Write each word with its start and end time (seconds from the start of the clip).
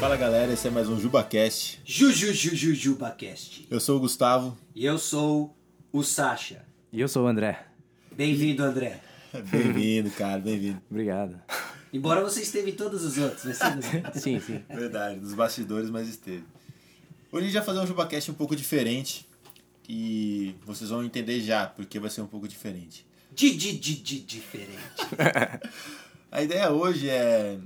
Fala 0.00 0.16
galera, 0.16 0.50
esse 0.50 0.66
é 0.66 0.70
mais 0.70 0.88
um 0.88 0.98
JubaCast. 0.98 1.82
JujujujujubaCast. 1.84 3.66
Eu 3.70 3.78
sou 3.78 3.98
o 3.98 4.00
Gustavo. 4.00 4.56
E 4.74 4.86
eu 4.86 4.98
sou 4.98 5.54
o 5.92 6.02
Sasha. 6.02 6.64
E 6.90 6.98
eu 6.98 7.06
sou 7.06 7.24
o 7.24 7.26
André. 7.26 7.66
Bem-vindo, 8.10 8.64
André. 8.64 8.98
Bem-vindo, 9.52 10.10
cara, 10.12 10.40
bem-vindo. 10.40 10.80
Obrigado. 10.90 11.38
Embora 11.92 12.22
você 12.22 12.40
esteve 12.40 12.70
em 12.70 12.74
todos 12.74 13.04
os 13.04 13.18
outros, 13.18 13.44
né? 13.44 13.52
sim, 14.16 14.40
sim. 14.40 14.64
Verdade, 14.70 15.20
dos 15.20 15.34
bastidores, 15.34 15.90
mas 15.90 16.08
esteve. 16.08 16.44
Hoje 17.30 17.44
a 17.44 17.46
gente 17.48 17.58
vai 17.58 17.62
fazer 17.62 17.80
um 17.80 17.86
JubaCast 17.86 18.30
um 18.30 18.34
pouco 18.34 18.56
diferente. 18.56 19.28
E 19.86 20.54
vocês 20.64 20.88
vão 20.88 21.04
entender 21.04 21.40
já, 21.40 21.66
porque 21.66 21.98
vai 21.98 22.08
ser 22.08 22.22
um 22.22 22.26
pouco 22.26 22.48
diferente. 22.48 23.06
Di, 23.34 23.54
di, 23.54 23.78
di, 23.78 23.96
di, 23.96 24.20
diferente. 24.20 24.80
a 26.32 26.42
ideia 26.42 26.70
hoje 26.70 27.06
é 27.10 27.58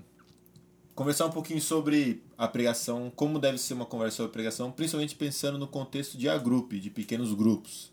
conversar 0.95 1.27
um 1.27 1.31
pouquinho 1.31 1.61
sobre 1.61 2.23
a 2.39 2.47
pregação, 2.47 3.13
como 3.15 3.39
deve 3.39 3.59
ser 3.59 3.75
uma 3.75 3.85
conversa 3.85 4.19
sobre 4.19 4.31
a 4.31 4.33
pregação, 4.33 4.71
principalmente 4.71 5.15
pensando 5.15 5.59
no 5.59 5.67
contexto 5.67 6.17
de 6.17 6.29
agrup, 6.29 6.79
de 6.79 6.91
pequenos 6.91 7.33
grupos. 7.33 7.93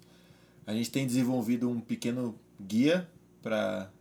A 0.65 0.73
gente 0.73 0.91
tem 0.91 1.07
desenvolvido 1.07 1.69
um 1.69 1.81
pequeno 1.81 2.37
guia 2.59 3.09
para 3.41 3.91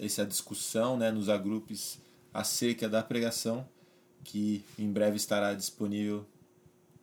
essa 0.00 0.24
discussão 0.24 0.96
né, 0.96 1.10
nos 1.10 1.28
agrupes 1.28 1.98
acerca 2.32 2.88
da 2.88 3.02
pregação, 3.02 3.68
que 4.24 4.64
em 4.78 4.90
breve 4.90 5.16
estará 5.16 5.54
disponível 5.54 6.24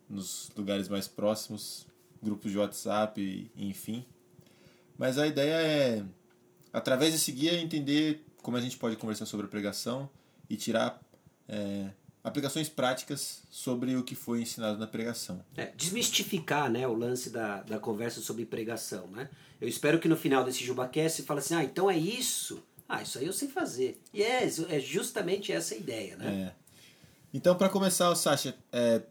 nos 0.08 0.50
lugares 0.56 0.88
mais 0.88 1.06
próximos, 1.08 1.86
grupos 2.22 2.50
de 2.50 2.58
WhatsApp, 2.58 3.50
enfim. 3.56 4.04
Mas 4.98 5.18
a 5.18 5.26
ideia 5.26 5.54
é, 5.54 6.04
através 6.72 7.12
desse 7.12 7.32
guia, 7.32 7.54
entender 7.60 8.24
como 8.42 8.56
a 8.56 8.60
gente 8.60 8.76
pode 8.76 8.96
conversar 8.96 9.26
sobre 9.26 9.46
a 9.46 9.48
pregação 9.48 10.08
e 10.48 10.56
tirar 10.56 11.00
é, 11.48 11.90
aplicações 12.22 12.68
práticas 12.68 13.42
sobre 13.50 13.96
o 13.96 14.02
que 14.02 14.14
foi 14.14 14.42
ensinado 14.42 14.78
na 14.78 14.86
pregação. 14.86 15.44
É, 15.56 15.66
desmistificar 15.76 16.70
né, 16.70 16.88
o 16.88 16.94
lance 16.94 17.30
da, 17.30 17.62
da 17.62 17.78
conversa 17.78 18.20
sobre 18.20 18.46
pregação. 18.46 19.06
Né? 19.08 19.28
Eu 19.60 19.68
espero 19.68 19.98
que 19.98 20.08
no 20.08 20.16
final 20.16 20.42
desse 20.44 20.64
JubaCast 20.64 21.18
você 21.18 21.26
fale 21.26 21.40
assim, 21.40 21.54
ah, 21.54 21.64
então 21.64 21.90
é 21.90 21.98
isso? 21.98 22.62
Ah, 22.88 23.02
isso 23.02 23.18
aí 23.18 23.26
eu 23.26 23.32
sei 23.32 23.48
fazer. 23.48 24.00
E 24.12 24.22
é, 24.22 24.44
é 24.44 24.80
justamente 24.80 25.52
essa 25.52 25.74
a 25.74 25.78
ideia. 25.78 26.16
Né? 26.16 26.52
É. 26.52 26.64
Então, 27.32 27.54
para 27.56 27.68
começar, 27.68 28.14
Sasha, 28.14 28.54
é, 28.72 29.02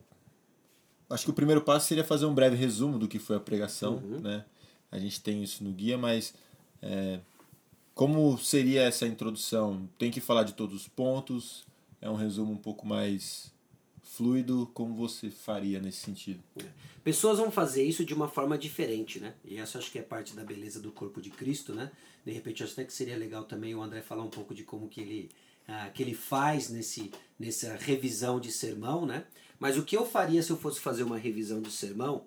acho 1.09 1.25
que 1.25 1.31
o 1.31 1.33
primeiro 1.33 1.61
passo 1.61 1.87
seria 1.87 2.03
fazer 2.03 2.25
um 2.25 2.33
breve 2.33 2.55
resumo 2.55 2.97
do 2.97 3.07
que 3.07 3.19
foi 3.19 3.35
a 3.35 3.39
pregação. 3.39 3.95
Uhum. 3.95 4.19
Né? 4.21 4.45
A 4.91 4.97
gente 4.97 5.21
tem 5.21 5.43
isso 5.43 5.63
no 5.63 5.71
guia, 5.71 5.97
mas 5.97 6.33
é, 6.81 7.19
como 7.93 8.37
seria 8.37 8.81
essa 8.83 9.05
introdução? 9.05 9.87
Tem 9.97 10.09
que 10.09 10.19
falar 10.21 10.43
de 10.43 10.53
todos 10.53 10.81
os 10.81 10.87
pontos? 10.87 11.65
É 12.03 12.09
um 12.09 12.15
resumo 12.15 12.51
um 12.51 12.57
pouco 12.57 12.85
mais 12.85 13.49
fluido, 14.01 14.69
como 14.73 14.93
você 14.93 15.29
faria 15.29 15.79
nesse 15.79 15.99
sentido? 15.99 16.43
Pessoas 17.01 17.39
vão 17.39 17.49
fazer 17.49 17.83
isso 17.83 18.03
de 18.03 18.13
uma 18.13 18.27
forma 18.27 18.57
diferente, 18.57 19.21
né? 19.21 19.33
E 19.45 19.57
essa 19.57 19.77
acho 19.77 19.89
que 19.89 19.97
é 19.97 20.01
parte 20.01 20.35
da 20.35 20.43
beleza 20.43 20.81
do 20.81 20.91
corpo 20.91 21.21
de 21.21 21.29
Cristo, 21.29 21.73
né? 21.73 21.89
De 22.25 22.31
repente 22.33 22.61
acho 22.61 22.73
até 22.73 22.83
que 22.83 22.91
seria 22.91 23.17
legal 23.17 23.45
também 23.45 23.73
o 23.73 23.81
André 23.81 24.01
falar 24.01 24.23
um 24.23 24.29
pouco 24.29 24.53
de 24.53 24.63
como 24.63 24.89
que 24.89 24.99
ele, 24.99 25.31
ah, 25.65 25.89
que 25.93 26.03
ele 26.03 26.13
faz 26.13 26.69
nesse, 26.69 27.09
nessa 27.39 27.77
revisão 27.77 28.37
de 28.37 28.51
sermão, 28.51 29.05
né? 29.05 29.25
Mas 29.57 29.77
o 29.77 29.83
que 29.83 29.95
eu 29.95 30.05
faria 30.05 30.43
se 30.43 30.51
eu 30.51 30.57
fosse 30.57 30.81
fazer 30.81 31.03
uma 31.03 31.17
revisão 31.17 31.61
de 31.61 31.71
sermão, 31.71 32.25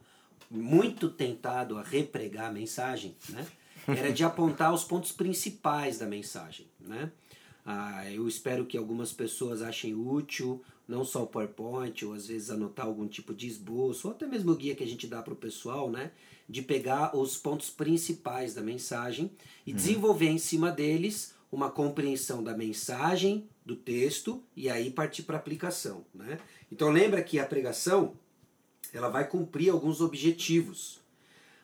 muito 0.51 1.11
tentado 1.11 1.77
a 1.77 1.83
repregar 1.83 2.47
a 2.49 2.53
mensagem, 2.53 3.15
né? 3.29 3.47
Era 3.87 4.11
de 4.11 4.25
apontar 4.25 4.73
os 4.73 4.85
pontos 4.85 5.13
principais 5.13 5.99
da 5.99 6.07
mensagem, 6.07 6.67
né? 6.81 7.13
Ah, 7.67 8.09
eu 8.13 8.29
espero 8.29 8.65
que 8.65 8.79
algumas 8.79 9.13
pessoas 9.13 9.61
achem 9.61 9.93
útil 9.93 10.63
não 10.87 11.05
só 11.05 11.25
o 11.25 11.27
PowerPoint, 11.27 12.05
ou 12.05 12.13
às 12.13 12.29
vezes 12.29 12.49
anotar 12.49 12.87
algum 12.87 13.09
tipo 13.09 13.35
de 13.35 13.49
esboço, 13.49 14.07
ou 14.07 14.15
até 14.15 14.25
mesmo 14.25 14.53
o 14.53 14.55
guia 14.55 14.75
que 14.75 14.85
a 14.85 14.87
gente 14.87 15.09
dá 15.09 15.21
para 15.21 15.33
o 15.33 15.37
pessoal, 15.37 15.91
né? 15.91 16.13
De 16.49 16.63
pegar 16.63 17.17
os 17.17 17.37
pontos 17.37 17.69
principais 17.69 18.55
da 18.55 18.63
mensagem 18.63 19.33
e 19.67 19.71
uhum. 19.71 19.77
desenvolver 19.77 20.29
em 20.29 20.39
cima 20.39 20.71
deles 20.71 21.35
uma 21.51 21.71
compreensão 21.71 22.43
da 22.43 22.57
mensagem, 22.57 23.49
do 23.65 23.75
texto, 23.75 24.41
e 24.55 24.71
aí 24.71 24.91
partir 24.91 25.25
para 25.25 25.37
aplicação, 25.37 26.05
né? 26.15 26.39
Então 26.71 26.91
lembra 26.91 27.21
que 27.21 27.41
a 27.41 27.47
pregação 27.47 28.15
ela 28.93 29.09
vai 29.09 29.27
cumprir 29.29 29.71
alguns 29.71 30.01
objetivos, 30.01 31.01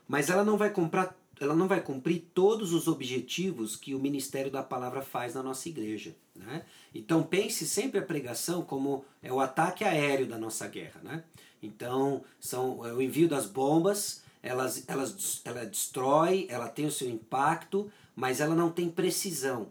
mas 0.08 0.30
ela 0.30 0.44
não 0.44 0.56
vai 0.56 0.70
comprar 0.70 1.16
ela 1.42 1.56
não 1.56 1.66
vai 1.66 1.80
cumprir 1.80 2.24
todos 2.32 2.72
os 2.72 2.86
objetivos 2.86 3.74
que 3.74 3.94
o 3.94 3.98
ministério 3.98 4.50
da 4.50 4.62
palavra 4.62 5.02
faz 5.02 5.34
na 5.34 5.42
nossa 5.42 5.68
igreja. 5.68 6.14
Né? 6.34 6.64
Então 6.94 7.22
pense 7.22 7.66
sempre 7.66 7.98
a 7.98 8.04
pregação 8.04 8.62
como 8.62 9.04
é 9.22 9.32
o 9.32 9.40
ataque 9.40 9.84
aéreo 9.84 10.26
da 10.26 10.38
nossa 10.38 10.68
guerra. 10.68 11.00
Né? 11.02 11.24
Então 11.62 12.22
são 12.38 12.86
é 12.86 12.92
o 12.92 13.02
envio 13.02 13.28
das 13.28 13.46
bombas, 13.46 14.22
elas, 14.42 14.84
elas, 14.88 15.42
ela 15.44 15.64
destrói, 15.64 16.46
ela 16.48 16.68
tem 16.68 16.86
o 16.86 16.92
seu 16.92 17.08
impacto, 17.08 17.90
mas 18.14 18.40
ela 18.40 18.54
não 18.54 18.70
tem 18.70 18.88
precisão. 18.88 19.68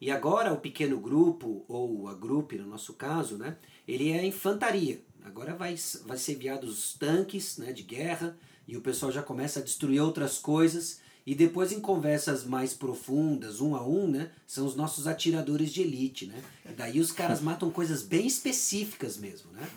E 0.00 0.10
agora 0.10 0.52
o 0.52 0.60
pequeno 0.60 0.98
grupo, 0.98 1.64
ou 1.68 2.08
a 2.08 2.14
grupo 2.14 2.56
no 2.56 2.66
nosso 2.66 2.94
caso, 2.94 3.36
né, 3.36 3.56
ele 3.86 4.10
é 4.10 4.26
infantaria. 4.26 5.00
Agora 5.24 5.54
vai, 5.54 5.76
vai 6.04 6.18
ser 6.18 6.32
enviados 6.32 6.78
os 6.78 6.94
tanques 6.94 7.56
né, 7.58 7.72
de 7.72 7.82
guerra, 7.82 8.36
e 8.66 8.76
o 8.76 8.80
pessoal 8.80 9.12
já 9.12 9.22
começa 9.22 9.60
a 9.60 9.62
destruir 9.62 10.00
outras 10.00 10.38
coisas 10.38 11.01
e 11.26 11.34
depois 11.34 11.70
em 11.70 11.80
conversas 11.80 12.44
mais 12.44 12.74
profundas, 12.74 13.60
um 13.60 13.76
a 13.76 13.86
um, 13.86 14.08
né, 14.08 14.30
são 14.46 14.66
os 14.66 14.74
nossos 14.74 15.06
atiradores 15.06 15.72
de 15.72 15.82
elite, 15.82 16.26
né? 16.26 16.42
E 16.68 16.72
daí 16.72 16.98
os 16.98 17.12
caras 17.12 17.40
matam 17.42 17.70
coisas 17.70 18.02
bem 18.02 18.26
específicas 18.26 19.16
mesmo, 19.16 19.52
né? 19.52 19.68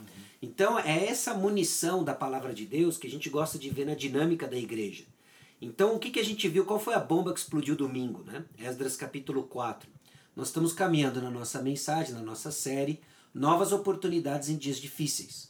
Então 0.41 0.77
é 0.77 1.05
essa 1.05 1.33
munição 1.33 2.03
da 2.03 2.13
palavra 2.13 2.53
de 2.53 2.65
Deus 2.65 2.97
que 2.97 3.07
a 3.07 3.09
gente 3.09 3.29
gosta 3.29 3.57
de 3.57 3.69
ver 3.69 3.85
na 3.85 3.95
dinâmica 3.95 4.47
da 4.47 4.57
igreja. 4.57 5.03
Então 5.61 5.95
o 5.95 5.99
que, 5.99 6.09
que 6.09 6.19
a 6.19 6.25
gente 6.25 6.47
viu? 6.47 6.65
Qual 6.65 6.79
foi 6.79 6.93
a 6.93 6.99
bomba 6.99 7.33
que 7.33 7.39
explodiu 7.39 7.75
domingo, 7.75 8.23
né? 8.23 8.43
Esdras 8.57 8.97
capítulo 8.97 9.43
4. 9.43 9.89
Nós 10.35 10.47
estamos 10.47 10.73
caminhando 10.73 11.21
na 11.21 11.31
nossa 11.31 11.61
mensagem, 11.61 12.13
na 12.13 12.21
nossa 12.21 12.51
série, 12.51 12.99
novas 13.33 13.71
oportunidades 13.71 14.49
em 14.49 14.57
dias 14.57 14.77
difíceis. 14.77 15.49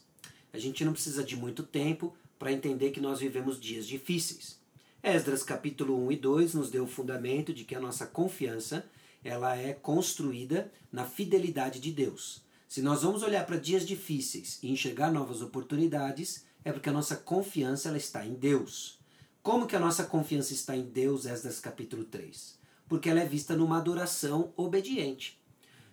A 0.52 0.58
gente 0.58 0.84
não 0.84 0.92
precisa 0.92 1.24
de 1.24 1.36
muito 1.36 1.62
tempo 1.62 2.14
para 2.38 2.52
entender 2.52 2.90
que 2.90 3.00
nós 3.00 3.18
vivemos 3.18 3.60
dias 3.60 3.86
difíceis. 3.86 4.58
Esdras 5.02 5.42
capítulo 5.42 6.04
1 6.06 6.12
e 6.12 6.16
2 6.16 6.54
nos 6.54 6.70
deu 6.70 6.84
o 6.84 6.88
fundamento 6.88 7.52
de 7.52 7.64
que 7.64 7.74
a 7.74 7.80
nossa 7.80 8.06
confiança 8.06 8.84
ela 9.22 9.56
é 9.56 9.72
construída 9.72 10.72
na 10.90 11.04
fidelidade 11.04 11.78
de 11.80 11.92
Deus. 11.92 12.42
Se 12.68 12.82
nós 12.82 13.02
vamos 13.02 13.22
olhar 13.22 13.46
para 13.46 13.58
dias 13.58 13.86
difíceis 13.86 14.58
e 14.62 14.70
enxergar 14.70 15.12
novas 15.12 15.42
oportunidades, 15.42 16.44
é 16.64 16.72
porque 16.72 16.88
a 16.88 16.92
nossa 16.92 17.16
confiança 17.16 17.88
ela 17.88 17.96
está 17.96 18.26
em 18.26 18.34
Deus. 18.34 18.98
Como 19.42 19.66
que 19.66 19.76
a 19.76 19.80
nossa 19.80 20.04
confiança 20.04 20.52
está 20.52 20.76
em 20.76 20.84
Deus, 20.84 21.24
Esdras 21.24 21.60
capítulo 21.60 22.04
3? 22.04 22.58
Porque 22.88 23.08
ela 23.08 23.20
é 23.20 23.26
vista 23.26 23.54
numa 23.54 23.78
adoração 23.78 24.52
obediente. 24.56 25.40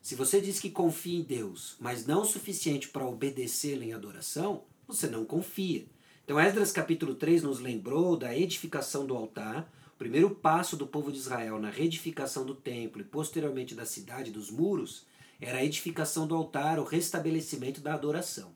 Se 0.02 0.16
você 0.16 0.42
diz 0.42 0.60
que 0.60 0.72
confia 0.72 1.20
em 1.20 1.24
Deus, 1.24 1.76
mas 1.80 2.06
não 2.06 2.24
o 2.24 2.26
suficiente 2.26 2.90
para 2.90 3.06
obedecê-lo 3.06 3.84
em 3.84 3.94
adoração, 3.94 4.64
você 4.88 5.08
não 5.08 5.24
confia. 5.24 5.86
Então, 6.26 6.40
Esdras 6.40 6.72
capítulo 6.72 7.16
3 7.16 7.44
nos 7.44 7.60
lembrou 7.60 8.16
da 8.16 8.34
edificação 8.34 9.06
do 9.06 9.14
altar, 9.14 9.70
o 9.94 9.98
primeiro 9.98 10.30
passo 10.30 10.78
do 10.78 10.88
povo 10.88 11.12
de 11.12 11.18
Israel 11.18 11.60
na 11.60 11.70
reedificação 11.70 12.46
do 12.46 12.56
templo 12.56 13.02
e 13.02 13.04
posteriormente 13.04 13.76
da 13.76 13.86
cidade 13.86 14.32
dos 14.32 14.50
muros 14.50 15.06
era 15.42 15.58
a 15.58 15.66
edificação 15.66 16.26
do 16.26 16.34
altar, 16.34 16.80
o 16.80 16.86
restabelecimento 16.86 17.82
da 17.82 17.94
adoração. 17.94 18.54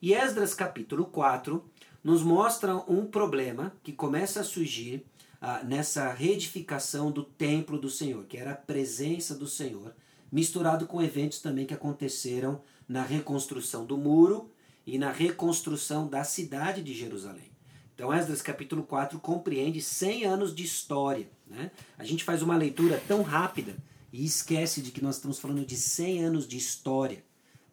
E 0.00 0.14
Esdras 0.14 0.54
capítulo 0.54 1.04
4 1.06 1.64
nos 2.04 2.22
mostra 2.22 2.76
um 2.88 3.04
problema 3.04 3.72
que 3.82 3.92
começa 3.92 4.38
a 4.40 4.44
surgir 4.44 5.04
ah, 5.40 5.60
nessa 5.64 6.08
reedificação 6.12 7.10
do 7.10 7.24
templo 7.24 7.80
do 7.80 7.90
Senhor, 7.90 8.24
que 8.26 8.36
era 8.36 8.52
a 8.52 8.56
presença 8.56 9.34
do 9.34 9.48
Senhor, 9.48 9.92
misturado 10.30 10.86
com 10.86 11.02
eventos 11.02 11.40
também 11.40 11.66
que 11.66 11.74
aconteceram 11.74 12.62
na 12.88 13.02
reconstrução 13.02 13.84
do 13.84 13.98
muro 13.98 14.52
e 14.86 14.98
na 14.98 15.10
reconstrução 15.10 16.08
da 16.08 16.24
cidade 16.24 16.82
de 16.82 16.94
Jerusalém. 16.94 17.50
Então, 17.94 18.12
Esdras 18.12 18.42
capítulo 18.42 18.82
4 18.82 19.18
compreende 19.20 19.80
100 19.80 20.24
anos 20.24 20.54
de 20.54 20.64
história. 20.64 21.28
Né? 21.46 21.70
A 21.98 22.04
gente 22.04 22.24
faz 22.24 22.42
uma 22.42 22.56
leitura 22.56 23.00
tão 23.06 23.22
rápida 23.22 23.76
e 24.12 24.24
esquece 24.24 24.82
de 24.82 24.90
que 24.90 25.02
nós 25.02 25.16
estamos 25.16 25.38
falando 25.38 25.64
de 25.64 25.76
100 25.76 26.24
anos 26.24 26.48
de 26.48 26.56
história. 26.56 27.22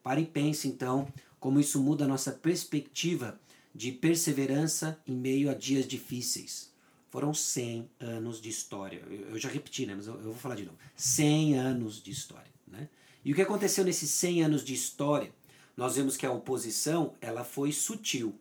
Pare 0.03 0.21
e 0.21 0.25
pense, 0.25 0.67
então, 0.67 1.07
como 1.39 1.59
isso 1.59 1.81
muda 1.81 2.05
a 2.05 2.07
nossa 2.07 2.31
perspectiva 2.31 3.39
de 3.73 3.91
perseverança 3.91 4.99
em 5.07 5.15
meio 5.15 5.49
a 5.49 5.53
dias 5.53 5.87
difíceis. 5.87 6.71
Foram 7.09 7.33
100 7.33 7.89
anos 7.99 8.39
de 8.39 8.49
história. 8.49 9.01
Eu 9.09 9.39
já 9.39 9.49
repeti, 9.49 9.85
né? 9.85 9.95
mas 9.95 10.07
eu, 10.07 10.19
vou 10.19 10.35
falar 10.35 10.55
de 10.55 10.63
novo. 10.63 10.77
100 10.95 11.57
anos 11.57 12.03
de 12.03 12.11
história. 12.11 12.51
Né? 12.67 12.87
E 13.25 13.31
o 13.31 13.35
que 13.35 13.41
aconteceu 13.41 13.83
nesses 13.83 14.09
100 14.11 14.43
anos 14.43 14.63
de 14.63 14.73
história 14.73 15.31
nós 15.79 15.95
vemos 15.95 16.17
que 16.17 16.25
a 16.25 16.31
oposição 16.31 17.13
ela 17.21 17.45
foi 17.45 17.71
sutil. 17.71 18.35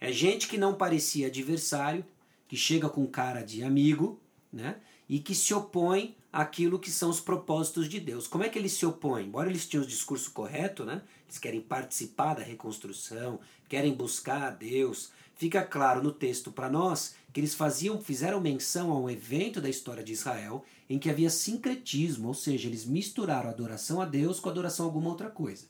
É 0.00 0.10
gente 0.10 0.48
que 0.48 0.56
não 0.56 0.74
parecia 0.74 1.26
adversário, 1.26 2.02
que 2.48 2.56
chega 2.56 2.88
com 2.88 3.06
cara 3.06 3.42
de 3.42 3.62
amigo, 3.62 4.18
né? 4.50 4.76
E 5.06 5.18
que 5.18 5.34
se 5.34 5.52
opõe 5.52 6.16
aquilo 6.32 6.78
que 6.78 6.90
são 6.90 7.10
os 7.10 7.20
propósitos 7.20 7.86
de 7.86 8.00
Deus. 8.00 8.26
Como 8.26 8.44
é 8.44 8.48
que 8.48 8.58
eles 8.58 8.72
se 8.72 8.86
opõem? 8.86 9.26
Embora 9.26 9.50
eles 9.50 9.66
tenham 9.66 9.84
o 9.84 9.86
discurso 9.86 10.30
correto, 10.30 10.86
né? 10.86 11.02
eles 11.26 11.36
querem 11.38 11.60
participar 11.60 12.32
da 12.32 12.42
reconstrução, 12.42 13.40
querem 13.68 13.92
buscar 13.92 14.42
a 14.44 14.50
Deus, 14.50 15.10
fica 15.34 15.62
claro 15.62 16.02
no 16.02 16.12
texto 16.12 16.50
para 16.50 16.70
nós 16.70 17.14
que 17.30 17.40
eles 17.40 17.54
faziam, 17.54 18.00
fizeram 18.00 18.40
menção 18.40 18.90
a 18.90 18.98
um 18.98 19.10
evento 19.10 19.60
da 19.60 19.68
história 19.68 20.02
de 20.02 20.14
Israel 20.14 20.64
em 20.88 20.98
que 20.98 21.10
havia 21.10 21.28
sincretismo, 21.28 22.28
ou 22.28 22.34
seja, 22.34 22.68
eles 22.68 22.86
misturaram 22.86 23.50
a 23.50 23.52
adoração 23.52 24.00
a 24.00 24.06
Deus 24.06 24.40
com 24.40 24.48
a 24.48 24.52
adoração 24.52 24.86
a 24.86 24.88
alguma 24.88 25.10
outra 25.10 25.28
coisa. 25.28 25.66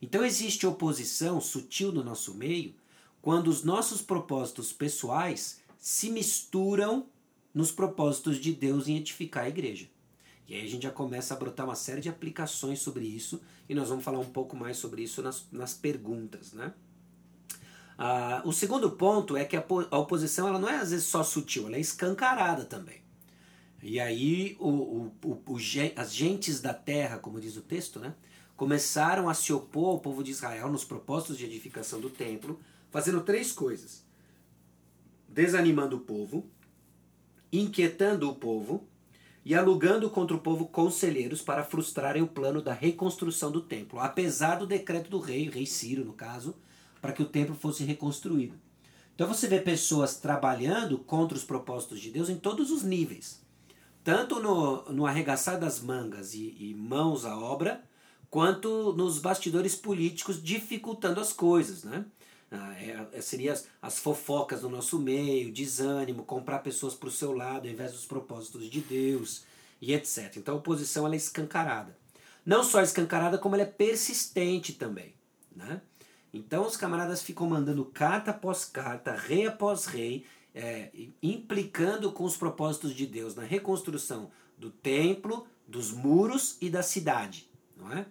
Então 0.00 0.24
existe 0.24 0.66
oposição 0.66 1.40
sutil 1.40 1.92
no 1.92 2.04
nosso 2.04 2.34
meio 2.34 2.74
quando 3.20 3.48
os 3.48 3.64
nossos 3.64 4.00
propósitos 4.00 4.72
pessoais 4.72 5.60
se 5.78 6.10
misturam 6.10 7.06
nos 7.52 7.72
propósitos 7.72 8.38
de 8.38 8.52
Deus 8.52 8.88
em 8.88 8.96
edificar 8.96 9.44
a 9.44 9.48
igreja. 9.48 9.88
E 10.46 10.54
aí 10.54 10.64
a 10.64 10.68
gente 10.68 10.84
já 10.84 10.90
começa 10.90 11.34
a 11.34 11.36
brotar 11.36 11.66
uma 11.66 11.74
série 11.74 12.00
de 12.00 12.08
aplicações 12.08 12.80
sobre 12.80 13.04
isso 13.04 13.40
e 13.68 13.74
nós 13.74 13.88
vamos 13.88 14.04
falar 14.04 14.18
um 14.18 14.30
pouco 14.30 14.56
mais 14.56 14.78
sobre 14.78 15.02
isso 15.02 15.20
nas, 15.22 15.46
nas 15.52 15.74
perguntas, 15.74 16.52
né? 16.52 16.72
Ah, 17.98 18.42
o 18.44 18.52
segundo 18.52 18.92
ponto 18.92 19.36
é 19.36 19.44
que 19.44 19.56
a, 19.56 19.64
a, 19.90 19.98
oposição 19.98 20.46
ela 20.46 20.58
não 20.58 20.68
é 20.68 20.76
às 20.76 20.90
vezes 20.90 21.06
só 21.06 21.24
sutil, 21.24 21.66
ela 21.66 21.76
é 21.76 21.80
escancarada 21.80 22.64
também. 22.64 23.02
E 23.82 23.98
aí 23.98 24.56
o, 24.60 24.68
o, 24.68 25.12
o, 25.24 25.56
as 25.96 26.14
gentes 26.14 26.60
da 26.60 26.72
terra, 26.72 27.18
como 27.18 27.40
diz 27.40 27.56
o 27.56 27.60
texto, 27.60 27.98
né, 27.98 28.14
começaram 28.58 29.28
a 29.28 29.34
se 29.34 29.52
opor 29.52 29.90
ao 29.90 30.00
povo 30.00 30.24
de 30.24 30.32
Israel 30.32 30.68
nos 30.68 30.82
propósitos 30.82 31.38
de 31.38 31.44
edificação 31.44 32.00
do 32.00 32.10
templo, 32.10 32.58
fazendo 32.90 33.20
três 33.20 33.52
coisas: 33.52 34.04
desanimando 35.28 35.96
o 35.96 36.00
povo, 36.00 36.44
inquietando 37.52 38.28
o 38.28 38.34
povo 38.34 38.86
e 39.44 39.54
alugando 39.54 40.10
contra 40.10 40.36
o 40.36 40.40
povo 40.40 40.66
conselheiros 40.66 41.40
para 41.40 41.62
frustrarem 41.62 42.20
o 42.20 42.26
plano 42.26 42.60
da 42.60 42.72
reconstrução 42.72 43.52
do 43.52 43.60
templo, 43.60 44.00
apesar 44.00 44.56
do 44.56 44.66
decreto 44.66 45.08
do 45.08 45.20
rei, 45.20 45.48
rei 45.48 45.64
Ciro 45.64 46.04
no 46.04 46.12
caso, 46.12 46.56
para 47.00 47.12
que 47.12 47.22
o 47.22 47.28
templo 47.28 47.54
fosse 47.54 47.84
reconstruído. 47.84 48.58
Então 49.14 49.28
você 49.28 49.46
vê 49.46 49.60
pessoas 49.60 50.16
trabalhando 50.16 50.98
contra 50.98 51.38
os 51.38 51.44
propósitos 51.44 52.00
de 52.00 52.10
Deus 52.10 52.28
em 52.28 52.36
todos 52.36 52.72
os 52.72 52.82
níveis. 52.82 53.40
Tanto 54.02 54.40
no, 54.40 54.82
no 54.90 55.06
arregaçar 55.06 55.60
das 55.60 55.80
mangas 55.80 56.34
e, 56.34 56.56
e 56.58 56.74
mãos 56.74 57.24
à 57.24 57.38
obra, 57.38 57.87
quanto 58.30 58.92
nos 58.92 59.18
bastidores 59.18 59.74
políticos 59.74 60.42
dificultando 60.42 61.20
as 61.20 61.32
coisas. 61.32 61.84
Né? 61.84 62.04
Ah, 62.50 62.74
é, 62.80 63.06
é, 63.12 63.20
seria 63.20 63.52
as, 63.52 63.66
as, 63.80 63.98
fofocas 63.98 64.62
no 64.62 64.70
nosso 64.70 64.98
meio, 64.98 65.52
desânimo, 65.52 66.24
comprar 66.24 66.60
pessoas 66.60 66.94
para 66.94 67.08
o 67.08 67.12
seu 67.12 67.32
lado 67.32 67.66
ao 67.66 67.72
invés 67.72 67.92
dos 67.92 68.06
propósitos 68.06 68.70
de 68.70 68.80
Deus 68.80 69.44
e 69.80 69.92
etc. 69.92 70.36
Então 70.36 70.54
a 70.54 70.58
oposição 70.58 71.04
ela 71.04 71.14
é 71.14 71.18
escancarada. 71.18 71.96
Não 72.44 72.62
só 72.64 72.80
escancarada, 72.80 73.36
como 73.36 73.54
ela 73.54 73.64
é 73.64 73.66
persistente 73.66 74.72
também. 74.72 75.14
Né? 75.54 75.82
Então 76.32 76.66
os 76.66 76.76
camaradas 76.76 77.22
ficam 77.22 77.46
mandando 77.46 77.84
carta 77.84 78.30
após 78.30 78.64
carta, 78.64 79.14
rei 79.14 79.46
após 79.46 79.84
rei, 79.86 80.24
é, 80.54 80.90
implicando 81.22 82.10
com 82.12 82.24
os 82.24 82.36
propósitos 82.36 82.94
de 82.94 83.06
Deus 83.06 83.34
na 83.34 83.42
reconstrução 83.42 84.30
do 84.56 84.70
templo, 84.70 85.46
dos 85.66 85.92
muros 85.92 86.56
e 86.60 86.70
da 86.70 86.82
cidade. 86.82 87.48
Não 87.76 87.92
é? 87.92 88.06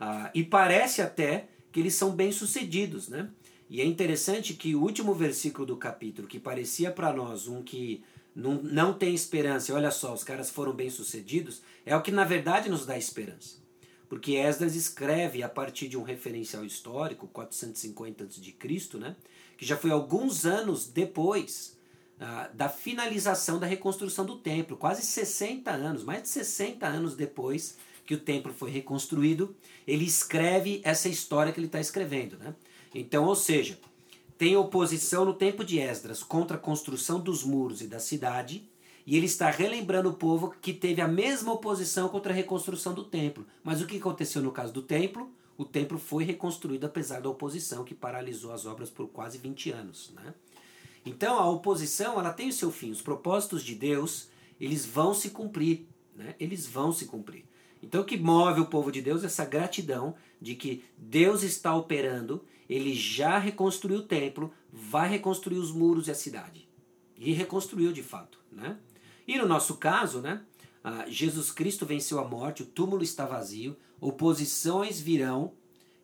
Ah, 0.00 0.30
e 0.34 0.42
parece 0.42 1.02
até 1.02 1.48
que 1.70 1.78
eles 1.78 1.94
são 1.94 2.12
bem-sucedidos. 2.12 3.08
Né? 3.08 3.28
E 3.68 3.82
é 3.82 3.84
interessante 3.84 4.54
que 4.54 4.74
o 4.74 4.80
último 4.80 5.14
versículo 5.14 5.66
do 5.66 5.76
capítulo, 5.76 6.26
que 6.26 6.40
parecia 6.40 6.90
para 6.90 7.12
nós 7.12 7.46
um 7.46 7.62
que 7.62 8.02
não, 8.34 8.54
não 8.62 8.94
tem 8.94 9.14
esperança, 9.14 9.74
olha 9.74 9.90
só, 9.90 10.14
os 10.14 10.24
caras 10.24 10.48
foram 10.50 10.72
bem-sucedidos, 10.72 11.62
é 11.84 11.94
o 11.94 12.00
que 12.00 12.10
na 12.10 12.24
verdade 12.24 12.70
nos 12.70 12.86
dá 12.86 12.96
esperança. 12.96 13.60
Porque 14.08 14.32
Esdras 14.32 14.74
escreve 14.74 15.42
a 15.42 15.48
partir 15.48 15.86
de 15.86 15.96
um 15.96 16.02
referencial 16.02 16.64
histórico, 16.64 17.28
450 17.28 18.24
a.C., 18.24 18.98
né, 18.98 19.14
que 19.56 19.64
já 19.64 19.76
foi 19.76 19.90
alguns 19.90 20.44
anos 20.44 20.88
depois 20.88 21.78
uh, 22.16 22.56
da 22.56 22.68
finalização 22.68 23.58
da 23.58 23.66
reconstrução 23.66 24.24
do 24.24 24.38
templo, 24.38 24.76
quase 24.76 25.02
60 25.02 25.70
anos, 25.70 26.02
mais 26.02 26.22
de 26.22 26.28
60 26.28 26.86
anos 26.86 27.14
depois 27.14 27.76
que 28.10 28.14
o 28.16 28.18
templo 28.18 28.52
foi 28.52 28.72
reconstruído, 28.72 29.54
ele 29.86 30.04
escreve 30.04 30.80
essa 30.82 31.08
história 31.08 31.52
que 31.52 31.60
ele 31.60 31.68
está 31.68 31.78
escrevendo. 31.78 32.36
Né? 32.38 32.56
Então, 32.92 33.24
ou 33.24 33.36
seja, 33.36 33.78
tem 34.36 34.56
oposição 34.56 35.24
no 35.24 35.32
tempo 35.32 35.64
de 35.64 35.78
Esdras 35.78 36.20
contra 36.20 36.56
a 36.56 36.60
construção 36.60 37.20
dos 37.20 37.44
muros 37.44 37.80
e 37.80 37.86
da 37.86 38.00
cidade, 38.00 38.68
e 39.06 39.16
ele 39.16 39.26
está 39.26 39.48
relembrando 39.48 40.08
o 40.08 40.14
povo 40.14 40.52
que 40.60 40.72
teve 40.72 41.00
a 41.00 41.06
mesma 41.06 41.52
oposição 41.52 42.08
contra 42.08 42.32
a 42.32 42.34
reconstrução 42.34 42.92
do 42.92 43.04
templo. 43.04 43.46
Mas 43.62 43.80
o 43.80 43.86
que 43.86 43.98
aconteceu 43.98 44.42
no 44.42 44.50
caso 44.50 44.72
do 44.72 44.82
templo? 44.82 45.30
O 45.56 45.64
templo 45.64 45.96
foi 45.96 46.24
reconstruído 46.24 46.86
apesar 46.86 47.20
da 47.20 47.28
oposição 47.28 47.84
que 47.84 47.94
paralisou 47.94 48.52
as 48.52 48.66
obras 48.66 48.90
por 48.90 49.06
quase 49.06 49.38
20 49.38 49.70
anos. 49.70 50.10
Né? 50.16 50.34
Então 51.06 51.38
a 51.38 51.48
oposição 51.48 52.18
ela 52.18 52.32
tem 52.32 52.48
o 52.48 52.52
seu 52.52 52.72
fim. 52.72 52.90
Os 52.90 53.02
propósitos 53.02 53.62
de 53.62 53.76
Deus 53.76 54.26
eles 54.60 54.84
vão 54.84 55.14
se 55.14 55.30
cumprir. 55.30 55.86
Né? 56.12 56.34
Eles 56.40 56.66
vão 56.66 56.90
se 56.90 57.06
cumprir. 57.06 57.44
Então 57.82 58.02
o 58.02 58.04
que 58.04 58.18
move 58.18 58.60
o 58.60 58.66
povo 58.66 58.92
de 58.92 59.00
Deus 59.00 59.22
é 59.22 59.26
essa 59.26 59.44
gratidão 59.44 60.14
de 60.40 60.54
que 60.54 60.84
Deus 60.96 61.42
está 61.42 61.74
operando, 61.74 62.44
ele 62.68 62.94
já 62.94 63.38
reconstruiu 63.38 64.00
o 64.00 64.04
templo, 64.04 64.52
vai 64.72 65.08
reconstruir 65.08 65.58
os 65.58 65.72
muros 65.72 66.08
e 66.08 66.10
a 66.10 66.14
cidade. 66.14 66.68
E 67.16 67.32
reconstruiu 67.32 67.92
de 67.92 68.02
fato. 68.02 68.38
Né? 68.50 68.78
E 69.26 69.36
no 69.38 69.46
nosso 69.46 69.76
caso, 69.76 70.20
né, 70.20 70.42
Jesus 71.08 71.50
Cristo 71.50 71.84
venceu 71.84 72.18
a 72.18 72.26
morte, 72.26 72.62
o 72.62 72.66
túmulo 72.66 73.02
está 73.02 73.26
vazio, 73.26 73.76
oposições 74.00 75.00
virão, 75.00 75.52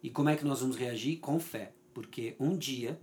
e 0.02 0.10
como 0.10 0.28
é 0.28 0.36
que 0.36 0.44
nós 0.44 0.60
vamos 0.60 0.76
reagir? 0.76 1.16
Com 1.18 1.40
fé, 1.40 1.72
porque 1.94 2.36
um 2.38 2.56
dia, 2.56 3.00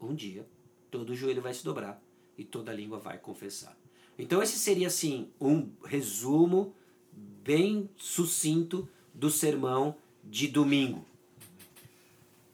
um 0.00 0.14
dia, 0.14 0.46
todo 0.90 1.14
joelho 1.14 1.40
vai 1.40 1.54
se 1.54 1.64
dobrar 1.64 2.02
e 2.36 2.44
toda 2.44 2.72
língua 2.72 2.98
vai 2.98 3.18
confessar. 3.18 3.76
Então 4.18 4.42
esse 4.42 4.58
seria 4.58 4.88
assim 4.88 5.30
um 5.40 5.70
resumo 5.84 6.74
bem 7.12 7.88
sucinto 7.96 8.88
do 9.12 9.30
sermão 9.30 9.96
de 10.24 10.48
domingo. 10.48 11.04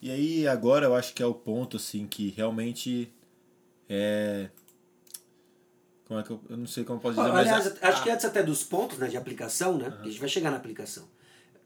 E 0.01 0.11
aí 0.11 0.47
agora 0.47 0.87
eu 0.87 0.95
acho 0.95 1.13
que 1.15 1.23
é 1.23 1.27
o 1.27 1.35
ponto 1.35 1.77
assim 1.77 2.07
que 2.07 2.31
realmente 2.31 3.13
é 3.89 4.51
como 6.09 6.21
é 6.21 6.23
que 6.23 6.31
eu, 6.31 6.41
eu 6.49 6.57
não 6.57 6.67
sei 6.67 6.85
como 6.85 6.99
posso 6.99 7.17
dizer, 7.17 7.31
Aliás, 7.31 7.65
mas... 7.67 7.83
acho 7.83 8.03
que 8.03 8.11
antes 8.11 8.25
até 8.25 8.43
dos 8.43 8.65
pontos 8.65 8.97
né, 8.97 9.09
de 9.09 9.17
aplicação, 9.19 9.77
né? 9.77 9.89
Uhum. 9.89 10.01
A 10.01 10.05
gente 10.05 10.19
vai 10.19 10.29
chegar 10.29 10.51
na 10.51 10.57
aplicação. 10.57 11.07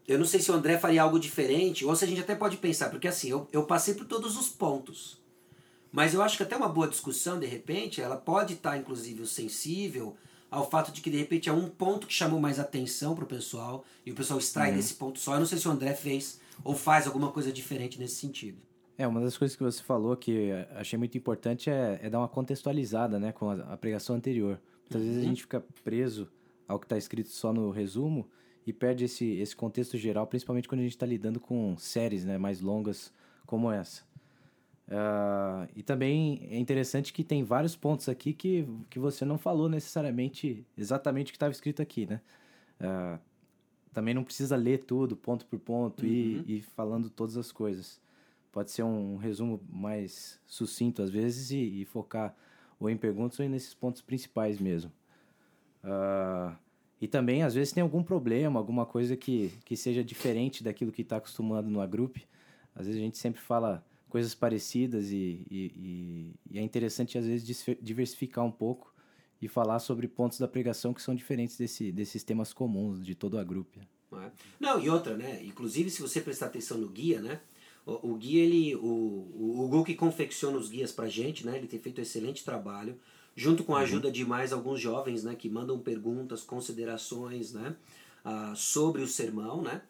Eu 0.05 0.19
não 0.19 0.25
sei 0.25 0.41
se 0.41 0.51
o 0.51 0.53
André 0.53 0.77
faria 0.77 1.01
algo 1.01 1.17
diferente, 1.17 1.85
ou 1.85 1.95
se 1.95 2.03
a 2.03 2.07
gente 2.07 2.19
até 2.19 2.35
pode 2.35 2.57
pensar, 2.57 2.89
porque 2.89 3.07
assim, 3.07 3.29
eu, 3.29 3.47
eu 3.53 3.63
passei 3.63 3.93
por 3.93 4.05
todos 4.05 4.37
os 4.37 4.49
pontos. 4.49 5.17
Mas 5.93 6.13
eu 6.13 6.21
acho 6.21 6.35
que 6.35 6.43
até 6.43 6.57
uma 6.57 6.67
boa 6.67 6.89
discussão, 6.89 7.39
de 7.39 7.45
repente, 7.45 8.01
ela 8.01 8.17
pode 8.17 8.55
estar, 8.55 8.77
inclusive, 8.77 9.25
sensível 9.25 10.17
ao 10.53 10.69
fato 10.69 10.91
de 10.91 11.01
que, 11.01 11.09
de 11.09 11.17
repente, 11.17 11.49
é 11.49 11.51
um 11.51 11.67
ponto 11.67 12.05
que 12.05 12.13
chamou 12.13 12.39
mais 12.39 12.59
atenção 12.59 13.15
para 13.15 13.23
o 13.23 13.27
pessoal, 13.27 13.83
e 14.05 14.11
o 14.11 14.15
pessoal 14.15 14.37
extrai 14.37 14.69
uhum. 14.69 14.77
desse 14.77 14.93
ponto 14.93 15.19
só. 15.19 15.33
Eu 15.33 15.39
não 15.39 15.47
sei 15.47 15.57
se 15.57 15.67
o 15.67 15.71
André 15.71 15.93
fez 15.95 16.39
ou 16.63 16.75
faz 16.75 17.07
alguma 17.07 17.31
coisa 17.31 17.51
diferente 17.51 17.99
nesse 17.99 18.15
sentido. 18.15 18.59
É, 18.95 19.07
uma 19.07 19.19
das 19.19 19.35
coisas 19.35 19.57
que 19.57 19.63
você 19.63 19.81
falou 19.81 20.15
que 20.15 20.51
achei 20.75 20.97
muito 20.99 21.17
importante 21.17 21.71
é, 21.71 21.99
é 22.03 22.09
dar 22.09 22.19
uma 22.19 22.27
contextualizada 22.27 23.19
né, 23.19 23.31
com 23.31 23.49
a, 23.49 23.73
a 23.73 23.77
pregação 23.77 24.15
anterior. 24.15 24.61
Muitas 24.81 25.01
uhum. 25.01 25.07
vezes 25.07 25.17
a 25.17 25.21
uhum. 25.21 25.29
gente 25.29 25.41
fica 25.41 25.65
preso 25.83 26.29
ao 26.67 26.79
que 26.79 26.85
está 26.85 26.97
escrito 26.99 27.29
só 27.29 27.51
no 27.51 27.71
resumo 27.71 28.29
e 28.65 28.71
perde 28.71 29.05
esse, 29.05 29.25
esse 29.37 29.55
contexto 29.55 29.97
geral, 29.97 30.27
principalmente 30.27 30.67
quando 30.67 30.81
a 30.81 30.83
gente 30.83 30.93
está 30.93 31.05
lidando 31.07 31.39
com 31.39 31.75
séries 31.77 32.23
né, 32.23 32.37
mais 32.37 32.61
longas 32.61 33.11
como 33.47 33.71
essa. 33.71 34.03
Uh, 34.87 35.67
e 35.75 35.81
também 35.81 36.47
é 36.51 36.57
interessante 36.57 37.13
que 37.13 37.23
tem 37.23 37.43
vários 37.43 37.75
pontos 37.75 38.09
aqui 38.09 38.33
que, 38.33 38.67
que 38.89 38.99
você 38.99 39.23
não 39.23 39.37
falou 39.37 39.69
necessariamente 39.69 40.65
exatamente 40.77 41.27
o 41.27 41.31
que 41.31 41.37
estava 41.37 41.51
escrito 41.51 41.81
aqui, 41.81 42.05
né? 42.05 42.21
Uh, 42.81 43.19
também 43.93 44.13
não 44.13 44.23
precisa 44.23 44.55
ler 44.55 44.83
tudo, 44.83 45.15
ponto 45.15 45.45
por 45.45 45.59
ponto, 45.59 46.03
uhum. 46.03 46.11
e, 46.11 46.57
e 46.57 46.61
falando 46.61 47.09
todas 47.09 47.37
as 47.37 47.51
coisas 47.51 48.01
pode 48.53 48.69
ser 48.69 48.83
um 48.83 49.17
resumo 49.17 49.59
mais 49.67 50.39
sucinto 50.45 51.01
às 51.01 51.09
vezes 51.09 51.49
e, 51.49 51.81
e 51.81 51.85
focar 51.85 52.35
ou 52.79 52.87
em 52.87 52.95
perguntas 52.95 53.39
ou 53.39 53.49
nesses 53.49 53.73
pontos 53.73 54.01
principais 54.01 54.59
mesmo. 54.59 54.91
Uh, 55.83 56.55
e 57.01 57.07
também, 57.07 57.43
às 57.43 57.53
vezes, 57.53 57.73
tem 57.73 57.81
algum 57.81 58.03
problema, 58.03 58.59
alguma 58.59 58.85
coisa 58.85 59.17
que, 59.17 59.51
que 59.65 59.75
seja 59.75 60.03
diferente 60.03 60.63
daquilo 60.63 60.91
que 60.91 61.01
está 61.01 61.17
acostumado 61.17 61.69
no 61.69 61.81
agrup. 61.81 62.23
Às 62.75 62.85
vezes 62.85 63.01
a 63.01 63.03
gente 63.03 63.17
sempre 63.17 63.41
fala 63.41 63.83
coisas 64.13 64.35
parecidas 64.35 65.09
e, 65.09 65.43
e, 65.49 66.35
e, 66.51 66.59
é 66.59 66.61
interessante, 66.61 67.17
às 67.17 67.25
vezes, 67.25 67.65
diversificar 67.81 68.45
um 68.45 68.51
pouco 68.51 68.93
e 69.41 69.47
falar 69.47 69.79
sobre 69.79 70.07
pontos 70.07 70.37
da 70.37 70.47
pregação 70.47 70.93
que 70.93 71.01
são 71.01 71.15
diferentes 71.15 71.57
desse, 71.57 71.91
desses 71.91 72.23
temas 72.23 72.53
comuns 72.53 73.03
de 73.03 73.15
todo 73.15 73.33
o 73.33 73.39
agrup. 73.39 73.75
É? 73.79 74.29
Não, 74.59 74.79
e 74.79 74.87
outra, 74.87 75.17
né? 75.17 75.43
Inclusive, 75.43 75.89
se 75.89 75.99
você 75.99 76.21
prestar 76.21 76.45
atenção 76.45 76.77
no 76.77 76.89
guia, 76.89 77.21
né? 77.21 77.41
O, 77.87 78.11
o 78.11 78.15
guia, 78.15 78.43
ele, 78.43 78.75
o, 78.75 78.85
o, 78.85 79.79
o 79.79 79.83
que 79.83 79.95
confecciona 79.95 80.59
os 80.59 80.69
guias 80.69 80.91
pra 80.91 81.09
gente, 81.09 81.43
né? 81.43 81.57
Ele 81.57 81.65
tem 81.65 81.79
feito 81.79 81.97
um 81.97 82.03
excelente 82.03 82.45
trabalho. 82.45 82.95
junto 83.35 83.63
com 83.63 83.75
a 83.75 83.79
ajuda 83.79 84.11
de 84.11 84.23
mais 84.23 84.53
alguns 84.53 84.79
jovens, 84.79 85.23
né, 85.23 85.33
que 85.33 85.49
mandam 85.49 85.79
perguntas, 85.79 86.43
considerações, 86.43 87.51
né, 87.51 87.75
uh, 88.23 88.55
sobre 88.55 89.01
o 89.01 89.07
sermão, 89.07 89.63
né. 89.63 89.81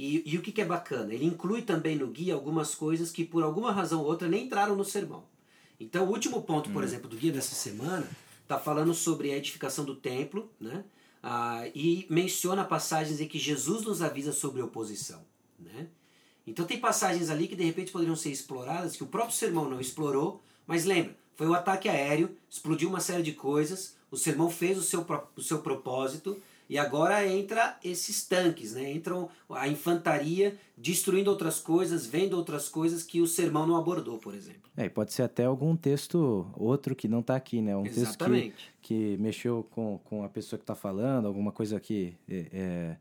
E, 0.00 0.22
e 0.24 0.38
o 0.38 0.40
que, 0.40 0.50
que 0.50 0.62
é 0.62 0.64
bacana? 0.64 1.12
Ele 1.12 1.26
inclui 1.26 1.60
também 1.60 1.94
no 1.94 2.06
guia 2.06 2.32
algumas 2.32 2.74
coisas 2.74 3.12
que 3.12 3.22
por 3.22 3.42
alguma 3.42 3.70
razão 3.70 4.00
ou 4.00 4.06
outra 4.06 4.26
nem 4.26 4.46
entraram 4.46 4.74
no 4.74 4.82
sermão. 4.82 5.24
Então, 5.78 6.06
o 6.06 6.08
último 6.08 6.40
ponto, 6.40 6.70
por 6.70 6.82
hum. 6.82 6.86
exemplo, 6.86 7.06
do 7.06 7.18
guia 7.18 7.30
dessa 7.30 7.54
semana 7.54 8.08
está 8.42 8.58
falando 8.58 8.94
sobre 8.94 9.30
a 9.30 9.36
edificação 9.36 9.84
do 9.84 9.94
templo, 9.94 10.50
né? 10.58 10.84
Ah, 11.22 11.68
e 11.74 12.06
menciona 12.08 12.64
passagens 12.64 13.20
em 13.20 13.28
que 13.28 13.38
Jesus 13.38 13.82
nos 13.82 14.00
avisa 14.00 14.32
sobre 14.32 14.62
oposição, 14.62 15.22
né? 15.58 15.88
Então 16.46 16.64
tem 16.64 16.80
passagens 16.80 17.28
ali 17.28 17.46
que 17.46 17.54
de 17.54 17.64
repente 17.64 17.92
poderiam 17.92 18.16
ser 18.16 18.30
exploradas 18.30 18.96
que 18.96 19.04
o 19.04 19.06
próprio 19.06 19.36
sermão 19.36 19.68
não 19.68 19.78
explorou, 19.78 20.42
mas 20.66 20.86
lembra, 20.86 21.14
foi 21.36 21.46
o 21.46 21.50
um 21.50 21.54
ataque 21.54 21.90
aéreo, 21.90 22.34
explodiu 22.48 22.88
uma 22.88 23.00
série 23.00 23.22
de 23.22 23.32
coisas, 23.32 23.96
o 24.10 24.16
sermão 24.16 24.48
fez 24.48 24.78
o 24.78 24.82
seu, 24.82 25.06
o 25.36 25.42
seu 25.42 25.58
propósito 25.58 26.40
e 26.70 26.78
agora 26.78 27.26
entra 27.26 27.76
esses 27.82 28.24
tanques, 28.24 28.74
né? 28.74 28.92
Entram 28.92 29.28
a 29.50 29.66
infantaria 29.66 30.56
destruindo 30.78 31.28
outras 31.28 31.58
coisas, 31.58 32.06
vendo 32.06 32.36
outras 32.36 32.68
coisas 32.68 33.02
que 33.02 33.20
o 33.20 33.26
sermão 33.26 33.66
não 33.66 33.76
abordou, 33.76 34.18
por 34.18 34.34
exemplo. 34.36 34.70
É, 34.76 34.84
e 34.84 34.88
pode 34.88 35.12
ser 35.12 35.24
até 35.24 35.44
algum 35.44 35.74
texto 35.74 36.48
outro 36.56 36.94
que 36.94 37.08
não 37.08 37.18
está 37.18 37.34
aqui, 37.34 37.60
né? 37.60 37.76
Um 37.76 37.84
Exatamente. 37.84 38.54
texto 38.54 38.70
que, 38.80 39.16
que 39.16 39.16
mexeu 39.18 39.66
com, 39.72 39.98
com 40.04 40.22
a 40.22 40.28
pessoa 40.28 40.58
que 40.58 40.62
está 40.62 40.76
falando, 40.76 41.26
alguma 41.26 41.50
coisa 41.50 41.80
que 41.80 42.14
é, 42.28 42.46
é, 42.52 42.96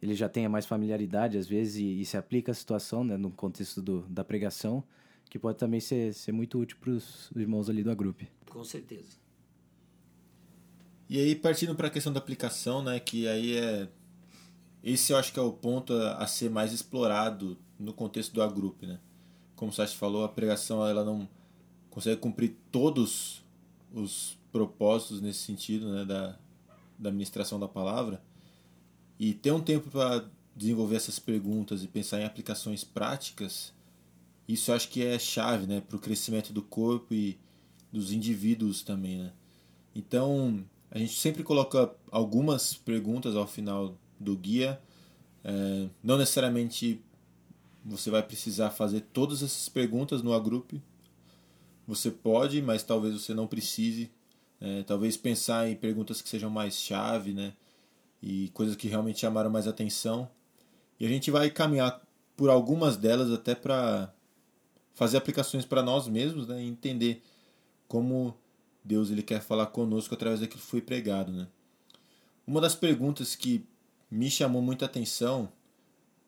ele 0.00 0.14
já 0.14 0.28
tenha 0.28 0.48
mais 0.48 0.64
familiaridade, 0.64 1.36
às 1.36 1.48
vezes, 1.48 1.78
e, 1.78 2.00
e, 2.00 2.04
se 2.04 2.16
aplica 2.16 2.52
à 2.52 2.54
situação, 2.54 3.02
né? 3.02 3.16
No 3.16 3.32
contexto 3.32 3.82
do, 3.82 4.02
da 4.02 4.22
pregação, 4.22 4.84
que 5.28 5.36
pode 5.36 5.58
também 5.58 5.80
ser, 5.80 6.14
ser 6.14 6.30
muito 6.30 6.60
útil 6.60 6.76
para 6.80 6.90
os 6.90 7.32
irmãos 7.34 7.68
ali 7.68 7.82
do 7.82 7.96
grupo. 7.96 8.24
Com 8.48 8.62
certeza. 8.62 9.19
E 11.10 11.18
aí, 11.18 11.34
partindo 11.34 11.74
para 11.74 11.88
a 11.88 11.90
questão 11.90 12.12
da 12.12 12.20
aplicação, 12.20 12.84
né, 12.84 13.00
que 13.00 13.26
aí 13.26 13.56
é. 13.56 13.88
Esse 14.80 15.12
eu 15.12 15.16
acho 15.16 15.32
que 15.32 15.40
é 15.40 15.42
o 15.42 15.52
ponto 15.52 15.92
a, 15.92 16.24
ser 16.24 16.48
mais 16.48 16.72
explorado 16.72 17.58
no 17.76 17.92
contexto 17.92 18.32
do 18.32 18.40
agrupe, 18.40 18.86
né? 18.86 19.00
Como 19.56 19.72
o 19.72 19.74
Sachi 19.74 19.96
falou, 19.96 20.22
a 20.22 20.28
pregação 20.28 20.86
ela 20.86 21.04
não 21.04 21.28
consegue 21.90 22.20
cumprir 22.20 22.56
todos 22.70 23.44
os 23.92 24.38
propósitos 24.52 25.20
nesse 25.20 25.40
sentido, 25.40 25.92
né, 25.92 26.04
da, 26.04 26.38
da 26.96 27.10
ministração 27.10 27.58
da 27.58 27.66
palavra. 27.66 28.22
E 29.18 29.34
ter 29.34 29.50
um 29.50 29.60
tempo 29.60 29.90
para 29.90 30.24
desenvolver 30.54 30.94
essas 30.94 31.18
perguntas 31.18 31.82
e 31.82 31.88
pensar 31.88 32.20
em 32.20 32.24
aplicações 32.24 32.84
práticas, 32.84 33.74
isso 34.46 34.72
acho 34.72 34.88
que 34.88 35.04
é 35.04 35.18
chave, 35.18 35.66
né, 35.66 35.80
para 35.80 35.96
o 35.96 36.00
crescimento 36.00 36.52
do 36.52 36.62
corpo 36.62 37.12
e 37.12 37.36
dos 37.92 38.12
indivíduos 38.12 38.82
também, 38.82 39.18
né? 39.18 39.32
Então, 39.92 40.64
a 40.90 40.98
gente 40.98 41.18
sempre 41.18 41.42
coloca 41.42 41.94
algumas 42.10 42.74
perguntas 42.74 43.36
ao 43.36 43.46
final 43.46 43.96
do 44.18 44.36
guia. 44.36 44.80
É, 45.44 45.88
não 46.02 46.18
necessariamente 46.18 47.00
você 47.84 48.10
vai 48.10 48.22
precisar 48.22 48.70
fazer 48.70 49.00
todas 49.12 49.42
essas 49.42 49.68
perguntas 49.68 50.22
no 50.22 50.34
agrupe. 50.34 50.82
Você 51.86 52.10
pode, 52.10 52.60
mas 52.60 52.82
talvez 52.82 53.14
você 53.14 53.32
não 53.32 53.46
precise. 53.46 54.10
É, 54.60 54.82
talvez 54.82 55.16
pensar 55.16 55.68
em 55.68 55.76
perguntas 55.76 56.20
que 56.20 56.28
sejam 56.28 56.50
mais 56.50 56.74
chave, 56.74 57.32
né? 57.32 57.54
E 58.22 58.48
coisas 58.50 58.76
que 58.76 58.88
realmente 58.88 59.20
chamaram 59.20 59.48
mais 59.48 59.66
atenção. 59.66 60.28
E 60.98 61.06
a 61.06 61.08
gente 61.08 61.30
vai 61.30 61.50
caminhar 61.50 62.02
por 62.36 62.50
algumas 62.50 62.96
delas 62.96 63.30
até 63.30 63.54
para 63.54 64.12
fazer 64.92 65.16
aplicações 65.16 65.64
para 65.64 65.82
nós 65.82 66.08
mesmos, 66.08 66.48
né? 66.48 66.62
E 66.62 66.66
entender 66.66 67.22
como 67.88 68.36
Deus 68.84 69.10
ele 69.10 69.22
quer 69.22 69.40
falar 69.40 69.66
conosco 69.66 70.14
através 70.14 70.40
daquilo 70.40 70.60
que 70.60 70.66
foi 70.66 70.80
pregado, 70.80 71.32
né? 71.32 71.48
Uma 72.46 72.60
das 72.60 72.74
perguntas 72.74 73.34
que 73.36 73.64
me 74.10 74.30
chamou 74.30 74.60
muita 74.60 74.86
atenção 74.86 75.52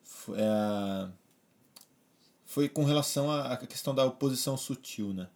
foi, 0.03 0.37
é, 0.39 1.09
foi 2.45 2.69
com 2.69 2.83
relação 2.83 3.31
à 3.31 3.57
questão 3.57 3.93
da 3.93 4.05
oposição 4.05 4.55
sutil, 4.55 5.13
né? 5.13 5.27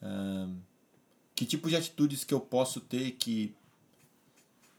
É, 0.00 0.48
que 1.34 1.44
tipo 1.44 1.68
de 1.68 1.76
atitudes 1.76 2.24
que 2.24 2.32
eu 2.32 2.40
posso 2.40 2.80
ter 2.80 3.12
que 3.12 3.54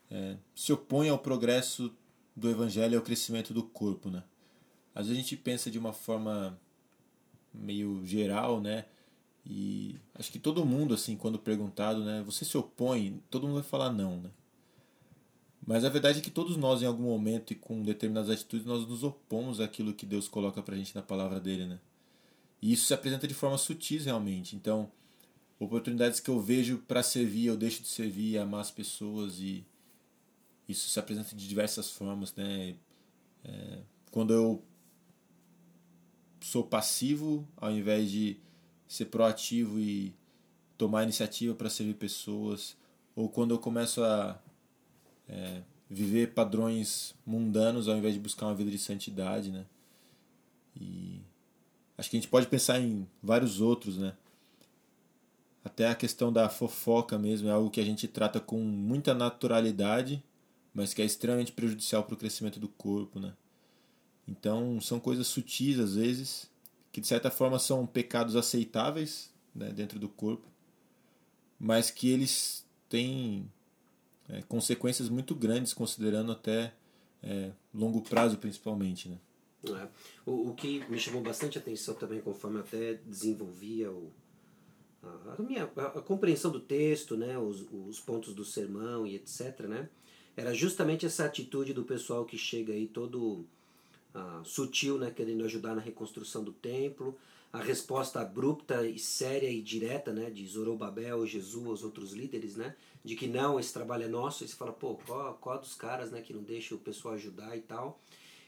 é, 0.09 0.37
se 0.55 0.71
opõe 0.71 1.09
ao 1.09 1.17
progresso 1.17 1.93
do 2.35 2.49
evangelho 2.49 2.93
e 2.93 2.97
ao 2.97 3.01
crescimento 3.01 3.53
do 3.53 3.63
corpo, 3.63 4.09
né? 4.09 4.23
Às 4.95 5.07
vezes 5.07 5.19
a 5.19 5.21
gente 5.21 5.35
pensa 5.37 5.71
de 5.71 5.79
uma 5.79 5.91
forma 5.91 6.57
meio 7.53 8.05
geral, 8.05 8.61
né? 8.61 8.85
E 9.45 9.99
acho 10.15 10.31
que 10.31 10.39
todo 10.39 10.65
mundo, 10.65 10.93
assim, 10.93 11.17
quando 11.17 11.37
perguntado, 11.37 12.03
né, 12.03 12.23
você 12.25 12.45
se 12.45 12.57
opõe, 12.57 13.21
todo 13.29 13.45
mundo 13.45 13.55
vai 13.55 13.63
falar 13.63 13.91
não, 13.91 14.21
né? 14.21 14.29
Mas 15.65 15.85
a 15.85 15.89
verdade 15.89 16.19
é 16.19 16.21
que 16.21 16.31
todos 16.31 16.57
nós, 16.57 16.81
em 16.81 16.85
algum 16.85 17.03
momento 17.03 17.51
e 17.51 17.55
com 17.55 17.81
determinadas 17.81 18.29
atitudes, 18.29 18.65
nós 18.65 18.87
nos 18.87 19.03
opomos 19.03 19.59
àquilo 19.61 19.93
que 19.93 20.05
Deus 20.05 20.27
coloca 20.27 20.61
pra 20.61 20.75
gente 20.75 20.93
na 20.95 21.01
palavra 21.01 21.39
dele, 21.39 21.65
né? 21.65 21.79
E 22.61 22.71
isso 22.71 22.85
se 22.85 22.93
apresenta 22.93 23.27
de 23.27 23.33
forma 23.33 23.57
sutis, 23.57 24.05
realmente. 24.05 24.55
Então, 24.55 24.91
oportunidades 25.59 26.19
que 26.19 26.29
eu 26.29 26.39
vejo 26.39 26.79
para 26.79 27.01
servir, 27.01 27.45
eu 27.45 27.57
deixo 27.57 27.81
de 27.81 27.87
servir 27.87 28.37
amar 28.37 28.61
as 28.61 28.71
pessoas 28.71 29.39
e 29.39 29.65
isso 30.67 30.89
se 30.89 30.99
apresenta 30.99 31.35
de 31.35 31.47
diversas 31.47 31.91
formas, 31.91 32.33
né? 32.35 32.75
É, 33.43 33.79
quando 34.11 34.33
eu 34.33 34.63
sou 36.41 36.63
passivo, 36.63 37.47
ao 37.57 37.71
invés 37.71 38.11
de 38.11 38.37
ser 38.93 39.05
proativo 39.05 39.79
e 39.79 40.13
tomar 40.77 41.01
iniciativa 41.01 41.55
para 41.55 41.67
servir 41.67 41.95
pessoas, 41.95 42.77
ou 43.15 43.27
quando 43.27 43.51
eu 43.51 43.57
começo 43.57 44.03
a 44.03 44.39
é, 45.27 45.63
viver 45.89 46.33
padrões 46.33 47.15
mundanos 47.25 47.87
ao 47.87 47.97
invés 47.97 48.13
de 48.13 48.19
buscar 48.19 48.45
uma 48.45 48.53
vida 48.53 48.69
de 48.69 48.77
santidade, 48.77 49.49
né? 49.49 49.65
E 50.79 51.21
acho 51.97 52.07
que 52.07 52.17
a 52.17 52.19
gente 52.19 52.29
pode 52.29 52.45
pensar 52.45 52.79
em 52.79 53.07
vários 53.21 53.59
outros, 53.59 53.97
né? 53.97 54.15
Até 55.65 55.87
a 55.87 55.95
questão 55.95 56.31
da 56.31 56.47
fofoca 56.47 57.17
mesmo 57.17 57.47
é 57.49 57.51
algo 57.51 57.71
que 57.71 57.81
a 57.81 57.85
gente 57.85 58.07
trata 58.07 58.39
com 58.39 58.59
muita 58.59 59.15
naturalidade, 59.15 60.23
mas 60.71 60.93
que 60.93 61.01
é 61.01 61.05
extremamente 61.05 61.51
prejudicial 61.51 62.03
para 62.03 62.13
o 62.13 62.17
crescimento 62.17 62.59
do 62.59 62.67
corpo, 62.67 63.19
né? 63.19 63.33
Então 64.27 64.79
são 64.79 64.99
coisas 64.99 65.25
sutis 65.25 65.79
às 65.79 65.95
vezes 65.95 66.52
que 66.93 67.01
de 67.01 67.07
certa 67.07 67.31
forma 67.31 67.57
são 67.57 67.87
pecados 67.87 68.35
aceitáveis 68.35 69.33
né, 69.53 69.71
dentro 69.71 69.99
do 69.99 70.07
corpo, 70.07 70.47
mas 71.59 71.89
que 71.89 72.07
eles 72.07 72.63
têm 72.87 73.51
é, 74.29 74.43
consequências 74.43 75.09
muito 75.09 75.33
grandes, 75.33 75.73
considerando 75.73 76.31
até 76.31 76.71
é, 77.23 77.51
longo 77.73 77.99
prazo 78.01 78.37
principalmente. 78.37 79.09
Né? 79.09 79.17
É. 79.69 79.87
O, 80.23 80.49
o 80.49 80.53
que 80.53 80.87
me 80.87 80.99
chamou 80.99 81.23
bastante 81.23 81.57
atenção 81.57 81.95
também, 81.95 82.21
conforme 82.21 82.59
até 82.59 82.93
desenvolvia 82.93 83.91
o, 83.91 84.11
a, 85.01 85.35
a 85.39 85.41
minha 85.41 85.63
a, 85.75 85.85
a, 85.97 86.01
compreensão 86.01 86.51
do 86.51 86.59
texto, 86.59 87.17
né, 87.17 87.39
os, 87.39 87.65
os 87.71 87.99
pontos 87.99 88.35
do 88.35 88.45
sermão 88.45 89.07
e 89.07 89.15
etc., 89.15 89.61
né, 89.61 89.89
era 90.37 90.53
justamente 90.53 91.07
essa 91.07 91.25
atitude 91.25 91.73
do 91.73 91.83
pessoal 91.83 92.23
que 92.23 92.37
chega 92.37 92.71
aí 92.71 92.85
todo 92.85 93.47
ah, 94.13 94.41
sutil, 94.43 94.97
né, 94.97 95.11
querendo 95.11 95.43
ajudar 95.45 95.75
na 95.75 95.81
reconstrução 95.81 96.43
do 96.43 96.51
templo, 96.51 97.17
a 97.51 97.59
resposta 97.59 98.19
abrupta 98.19 98.85
e 98.87 98.97
séria 98.97 99.49
e 99.49 99.61
direta 99.61 100.11
né, 100.11 100.29
de 100.29 100.45
Zorobabel, 100.47 101.25
Jesus, 101.25 101.79
os 101.79 101.83
outros 101.83 102.11
líderes, 102.13 102.55
né, 102.55 102.75
de 103.03 103.15
que 103.15 103.27
não, 103.27 103.59
esse 103.59 103.71
trabalho 103.71 104.03
é 104.03 104.07
nosso, 104.07 104.43
e 104.43 104.47
você 104.47 104.55
fala, 104.55 104.71
pô, 104.71 104.95
qual, 105.05 105.35
qual 105.35 105.59
dos 105.59 105.75
caras 105.75 106.11
né, 106.11 106.21
que 106.21 106.33
não 106.33 106.41
deixa 106.41 106.73
o 106.73 106.79
pessoal 106.79 107.13
ajudar 107.13 107.55
e 107.55 107.61
tal. 107.61 107.99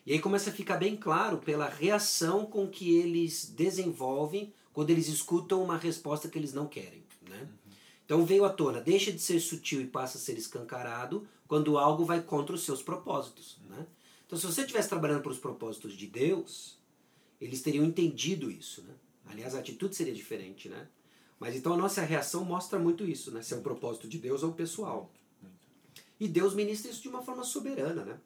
E 0.05 0.13
aí 0.13 0.19
começa 0.19 0.49
a 0.49 0.53
ficar 0.53 0.77
bem 0.77 0.95
claro 0.95 1.39
pela 1.39 1.67
reação 1.67 2.45
com 2.45 2.67
que 2.67 2.95
eles 2.95 3.51
desenvolvem 3.55 4.53
quando 4.71 4.91
eles 4.91 5.07
escutam 5.07 5.63
uma 5.63 5.77
resposta 5.77 6.27
que 6.27 6.37
eles 6.37 6.53
não 6.53 6.67
querem. 6.67 7.03
Né? 7.27 7.39
Uhum. 7.41 7.73
Então 8.05 8.25
veio 8.25 8.45
à 8.45 8.49
tona, 8.49 8.79
deixa 8.79 9.11
de 9.11 9.19
ser 9.19 9.39
sutil 9.39 9.81
e 9.81 9.87
passa 9.87 10.17
a 10.17 10.21
ser 10.21 10.37
escancarado 10.37 11.27
quando 11.47 11.77
algo 11.77 12.05
vai 12.05 12.21
contra 12.21 12.53
os 12.53 12.63
seus 12.63 12.83
propósitos. 12.83 13.57
Né? 13.67 13.85
Então, 14.25 14.37
se 14.37 14.45
você 14.45 14.61
estivesse 14.61 14.89
trabalhando 14.89 15.21
para 15.21 15.31
os 15.31 15.37
propósitos 15.37 15.93
de 15.93 16.07
Deus, 16.07 16.77
eles 17.39 17.61
teriam 17.61 17.85
entendido 17.85 18.49
isso, 18.49 18.81
né? 18.83 18.93
Aliás, 19.25 19.55
a 19.55 19.59
atitude 19.59 19.95
seria 19.95 20.13
diferente, 20.13 20.69
né? 20.69 20.87
Mas 21.39 21.55
então 21.55 21.73
a 21.73 21.77
nossa 21.77 22.01
reação 22.01 22.45
mostra 22.45 22.79
muito 22.79 23.05
isso, 23.05 23.31
né? 23.31 23.41
Se 23.41 23.53
é 23.53 23.57
um 23.57 23.61
propósito 23.61 24.07
de 24.07 24.17
Deus 24.17 24.43
ou 24.43 24.53
pessoal. 24.53 25.11
E 26.19 26.27
Deus 26.27 26.53
ministra 26.53 26.89
isso 26.89 27.01
de 27.01 27.09
uma 27.09 27.21
forma 27.21 27.43
soberana, 27.43 28.05
né? 28.05 28.19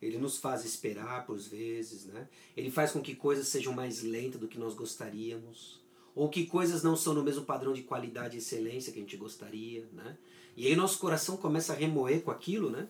Ele 0.00 0.18
nos 0.18 0.38
faz 0.38 0.64
esperar 0.64 1.26
por 1.26 1.38
vezes, 1.38 2.04
né? 2.06 2.28
Ele 2.56 2.70
faz 2.70 2.92
com 2.92 3.00
que 3.00 3.14
coisas 3.14 3.48
sejam 3.48 3.72
mais 3.72 4.02
lentas 4.02 4.40
do 4.40 4.48
que 4.48 4.58
nós 4.58 4.74
gostaríamos, 4.74 5.80
ou 6.14 6.28
que 6.28 6.46
coisas 6.46 6.82
não 6.82 6.96
são 6.96 7.14
no 7.14 7.24
mesmo 7.24 7.44
padrão 7.44 7.72
de 7.72 7.82
qualidade 7.82 8.36
e 8.36 8.38
excelência 8.38 8.92
que 8.92 8.98
a 8.98 9.02
gente 9.02 9.16
gostaria, 9.16 9.88
né? 9.92 10.16
E 10.56 10.66
aí 10.66 10.76
nosso 10.76 10.98
coração 10.98 11.36
começa 11.36 11.72
a 11.72 11.76
remoer 11.76 12.22
com 12.22 12.30
aquilo, 12.30 12.70
né? 12.70 12.86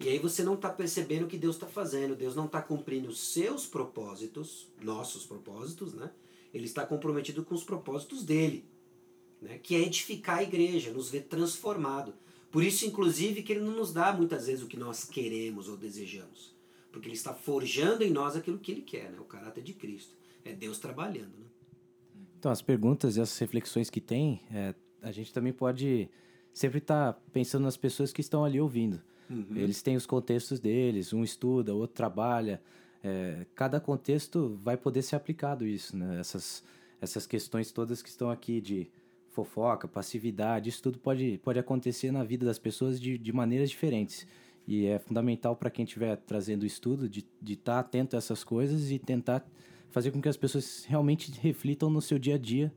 E 0.00 0.08
aí 0.08 0.18
você 0.18 0.42
não 0.42 0.54
está 0.54 0.68
percebendo 0.68 1.24
o 1.24 1.28
que 1.28 1.38
Deus 1.38 1.56
está 1.56 1.66
fazendo. 1.66 2.14
Deus 2.14 2.34
não 2.34 2.46
está 2.46 2.60
cumprindo 2.60 3.08
os 3.08 3.18
seus 3.18 3.66
propósitos, 3.66 4.68
nossos 4.82 5.24
propósitos, 5.24 5.94
né? 5.94 6.10
Ele 6.52 6.64
está 6.64 6.84
comprometido 6.86 7.44
com 7.44 7.54
os 7.54 7.64
propósitos 7.64 8.24
dele. 8.24 8.64
né? 9.40 9.58
que 9.58 9.74
é 9.74 9.80
edificar 9.80 10.38
a 10.38 10.42
igreja, 10.42 10.92
nos 10.92 11.10
ver 11.10 11.22
transformado. 11.22 12.14
Por 12.50 12.62
isso, 12.62 12.86
inclusive, 12.86 13.42
que 13.42 13.52
ele 13.52 13.60
não 13.60 13.76
nos 13.76 13.92
dá 13.92 14.12
muitas 14.12 14.46
vezes 14.46 14.62
o 14.62 14.66
que 14.66 14.76
nós 14.76 15.04
queremos 15.04 15.68
ou 15.68 15.76
desejamos. 15.76 16.54
Porque 16.90 17.08
ele 17.08 17.16
está 17.16 17.34
forjando 17.34 18.02
em 18.02 18.10
nós 18.10 18.34
aquilo 18.34 18.58
que 18.58 18.72
ele 18.72 18.80
quer, 18.82 19.10
né? 19.10 19.18
o 19.20 19.24
caráter 19.24 19.62
de 19.62 19.74
Cristo. 19.74 20.14
É 20.44 20.52
Deus 20.52 20.78
trabalhando. 20.78 21.36
Né? 21.38 21.46
Então, 22.38 22.50
as 22.50 22.62
perguntas 22.62 23.16
e 23.16 23.20
as 23.20 23.36
reflexões 23.38 23.90
que 23.90 24.00
tem, 24.00 24.40
é, 24.50 24.74
a 25.02 25.12
gente 25.12 25.32
também 25.32 25.52
pode 25.52 26.08
sempre 26.52 26.78
estar 26.78 27.12
tá 27.12 27.20
pensando 27.32 27.64
nas 27.64 27.76
pessoas 27.76 28.12
que 28.12 28.20
estão 28.20 28.44
ali 28.44 28.58
ouvindo. 28.60 29.02
Uhum. 29.28 29.56
Eles 29.56 29.82
têm 29.82 29.96
os 29.96 30.06
contextos 30.06 30.60
deles, 30.60 31.12
um 31.12 31.24
estuda, 31.24 31.74
outro 31.74 31.96
trabalha. 31.96 32.60
É, 33.02 33.46
cada 33.54 33.80
contexto 33.80 34.58
vai 34.62 34.76
poder 34.76 35.02
ser 35.02 35.16
aplicado 35.16 35.66
isso, 35.66 35.96
né? 35.96 36.18
Essas, 36.18 36.62
essas 37.00 37.26
questões 37.26 37.70
todas 37.70 38.02
que 38.02 38.08
estão 38.08 38.30
aqui 38.30 38.60
de 38.60 38.88
fofoca, 39.28 39.86
passividade, 39.86 40.70
isso 40.70 40.82
tudo 40.82 40.98
pode, 40.98 41.38
pode 41.44 41.58
acontecer 41.58 42.10
na 42.10 42.24
vida 42.24 42.46
das 42.46 42.58
pessoas 42.58 42.98
de, 42.98 43.18
de 43.18 43.32
maneiras 43.32 43.68
diferentes. 43.68 44.26
E 44.66 44.86
é 44.86 44.98
fundamental 44.98 45.54
para 45.54 45.70
quem 45.70 45.84
estiver 45.84 46.16
trazendo 46.16 46.62
o 46.62 46.66
estudo 46.66 47.08
de 47.08 47.24
estar 47.42 47.74
tá 47.74 47.78
atento 47.78 48.16
a 48.16 48.18
essas 48.18 48.42
coisas 48.42 48.90
e 48.90 48.98
tentar 48.98 49.46
fazer 49.90 50.10
com 50.10 50.20
que 50.20 50.28
as 50.28 50.36
pessoas 50.36 50.84
realmente 50.88 51.30
reflitam 51.40 51.88
no 51.88 52.00
seu 52.00 52.18
dia 52.18 52.34
a 52.34 52.38
dia. 52.38 52.72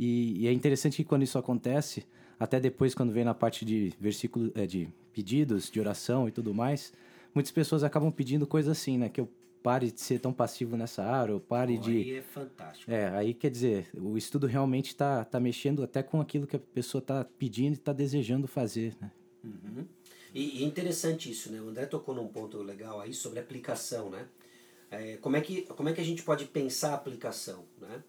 E, 0.00 0.44
e 0.44 0.48
é 0.48 0.52
interessante 0.52 0.96
que 0.96 1.04
quando 1.04 1.24
isso 1.24 1.36
acontece, 1.36 2.06
até 2.38 2.58
depois 2.58 2.94
quando 2.94 3.12
vem 3.12 3.22
na 3.22 3.34
parte 3.34 3.66
de 3.66 3.92
versículo, 4.00 4.50
é, 4.54 4.66
de 4.66 4.88
pedidos, 5.12 5.70
de 5.70 5.78
oração 5.78 6.26
e 6.26 6.32
tudo 6.32 6.54
mais, 6.54 6.90
muitas 7.34 7.52
pessoas 7.52 7.84
acabam 7.84 8.10
pedindo 8.10 8.46
coisas 8.46 8.78
assim, 8.78 8.96
né? 8.96 9.10
Que 9.10 9.20
eu 9.20 9.28
pare 9.62 9.90
de 9.90 10.00
ser 10.00 10.18
tão 10.18 10.32
passivo 10.32 10.74
nessa 10.74 11.04
área, 11.04 11.34
ou 11.34 11.38
pare 11.38 11.76
oh, 11.76 11.82
de. 11.82 11.90
Aí 11.90 12.14
é 12.14 12.22
fantástico. 12.22 12.90
É, 12.90 13.10
aí 13.10 13.34
quer 13.34 13.50
dizer, 13.50 13.90
o 13.94 14.16
estudo 14.16 14.46
realmente 14.46 14.86
está 14.86 15.22
tá 15.22 15.38
mexendo 15.38 15.82
até 15.82 16.02
com 16.02 16.18
aquilo 16.18 16.46
que 16.46 16.56
a 16.56 16.60
pessoa 16.60 17.00
está 17.00 17.22
pedindo 17.22 17.74
e 17.74 17.76
está 17.76 17.92
desejando 17.92 18.48
fazer, 18.48 18.96
né? 18.98 19.10
Uhum. 19.44 19.84
E, 20.32 20.62
e 20.62 20.64
interessante 20.64 21.30
isso, 21.30 21.52
né? 21.52 21.60
O 21.60 21.68
André 21.68 21.84
tocou 21.84 22.14
num 22.14 22.26
ponto 22.26 22.62
legal 22.62 23.02
aí 23.02 23.12
sobre 23.12 23.38
aplicação, 23.38 24.08
né? 24.08 24.26
É, 24.90 25.18
como, 25.18 25.36
é 25.36 25.42
que, 25.42 25.60
como 25.62 25.90
é 25.90 25.92
que 25.92 26.00
a 26.00 26.04
gente 26.04 26.22
pode 26.22 26.46
pensar 26.46 26.92
a 26.92 26.94
aplicação, 26.94 27.66
né? 27.78 28.02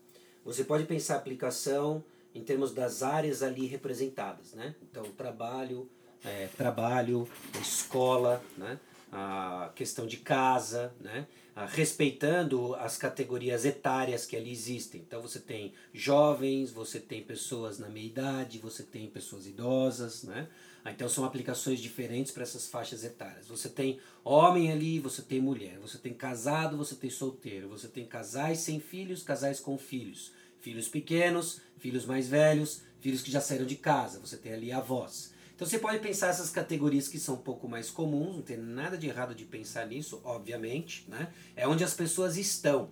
Você 0.43 0.63
pode 0.63 0.85
pensar 0.85 1.15
a 1.15 1.17
aplicação 1.17 2.03
em 2.33 2.43
termos 2.43 2.73
das 2.73 3.03
áreas 3.03 3.43
ali 3.43 3.65
representadas, 3.67 4.53
né? 4.53 4.75
Então, 4.81 5.03
trabalho, 5.11 5.87
é, 6.23 6.47
trabalho, 6.57 7.27
escola, 7.59 8.41
né? 8.57 8.79
a 9.11 9.71
questão 9.75 10.07
de 10.07 10.17
casa, 10.17 10.93
né? 10.99 11.27
respeitando 11.67 12.73
as 12.75 12.97
categorias 12.97 13.65
etárias 13.65 14.25
que 14.25 14.37
ali 14.37 14.51
existem. 14.51 15.01
Então 15.01 15.21
você 15.21 15.39
tem 15.39 15.73
jovens, 15.93 16.71
você 16.71 16.99
tem 16.99 17.21
pessoas 17.21 17.77
na 17.77 17.89
meia 17.89 18.05
idade, 18.05 18.57
você 18.57 18.83
tem 18.83 19.07
pessoas 19.07 19.45
idosas, 19.45 20.23
né? 20.23 20.47
Então 20.85 21.07
são 21.07 21.23
aplicações 21.23 21.79
diferentes 21.79 22.31
para 22.31 22.43
essas 22.43 22.67
faixas 22.67 23.03
etárias. 23.03 23.47
Você 23.47 23.69
tem 23.69 23.99
homem 24.23 24.71
ali, 24.71 24.99
você 24.99 25.21
tem 25.21 25.39
mulher, 25.39 25.77
você 25.79 25.97
tem 25.97 26.13
casado, 26.13 26.77
você 26.77 26.95
tem 26.95 27.09
solteiro, 27.09 27.69
você 27.69 27.87
tem 27.87 28.05
casais 28.05 28.59
sem 28.59 28.79
filhos, 28.79 29.21
casais 29.21 29.59
com 29.59 29.77
filhos, 29.77 30.31
filhos 30.59 30.87
pequenos, 30.87 31.61
filhos 31.77 32.05
mais 32.05 32.27
velhos, 32.27 32.81
filhos 32.99 33.21
que 33.21 33.31
já 33.31 33.41
saíram 33.41 33.65
de 33.65 33.75
casa, 33.75 34.19
você 34.19 34.37
tem 34.37 34.53
ali 34.53 34.71
avós. 34.71 35.33
Então 35.55 35.67
você 35.67 35.77
pode 35.77 35.99
pensar 35.99 36.29
essas 36.29 36.49
categorias 36.49 37.07
que 37.07 37.19
são 37.19 37.35
um 37.35 37.41
pouco 37.41 37.69
mais 37.69 37.91
comuns, 37.91 38.35
não 38.35 38.41
tem 38.41 38.57
nada 38.57 38.97
de 38.97 39.07
errado 39.07 39.35
de 39.35 39.45
pensar 39.45 39.85
nisso, 39.85 40.19
obviamente, 40.23 41.05
né? 41.07 41.31
É 41.55 41.67
onde 41.67 41.83
as 41.83 41.93
pessoas 41.93 42.35
estão. 42.35 42.89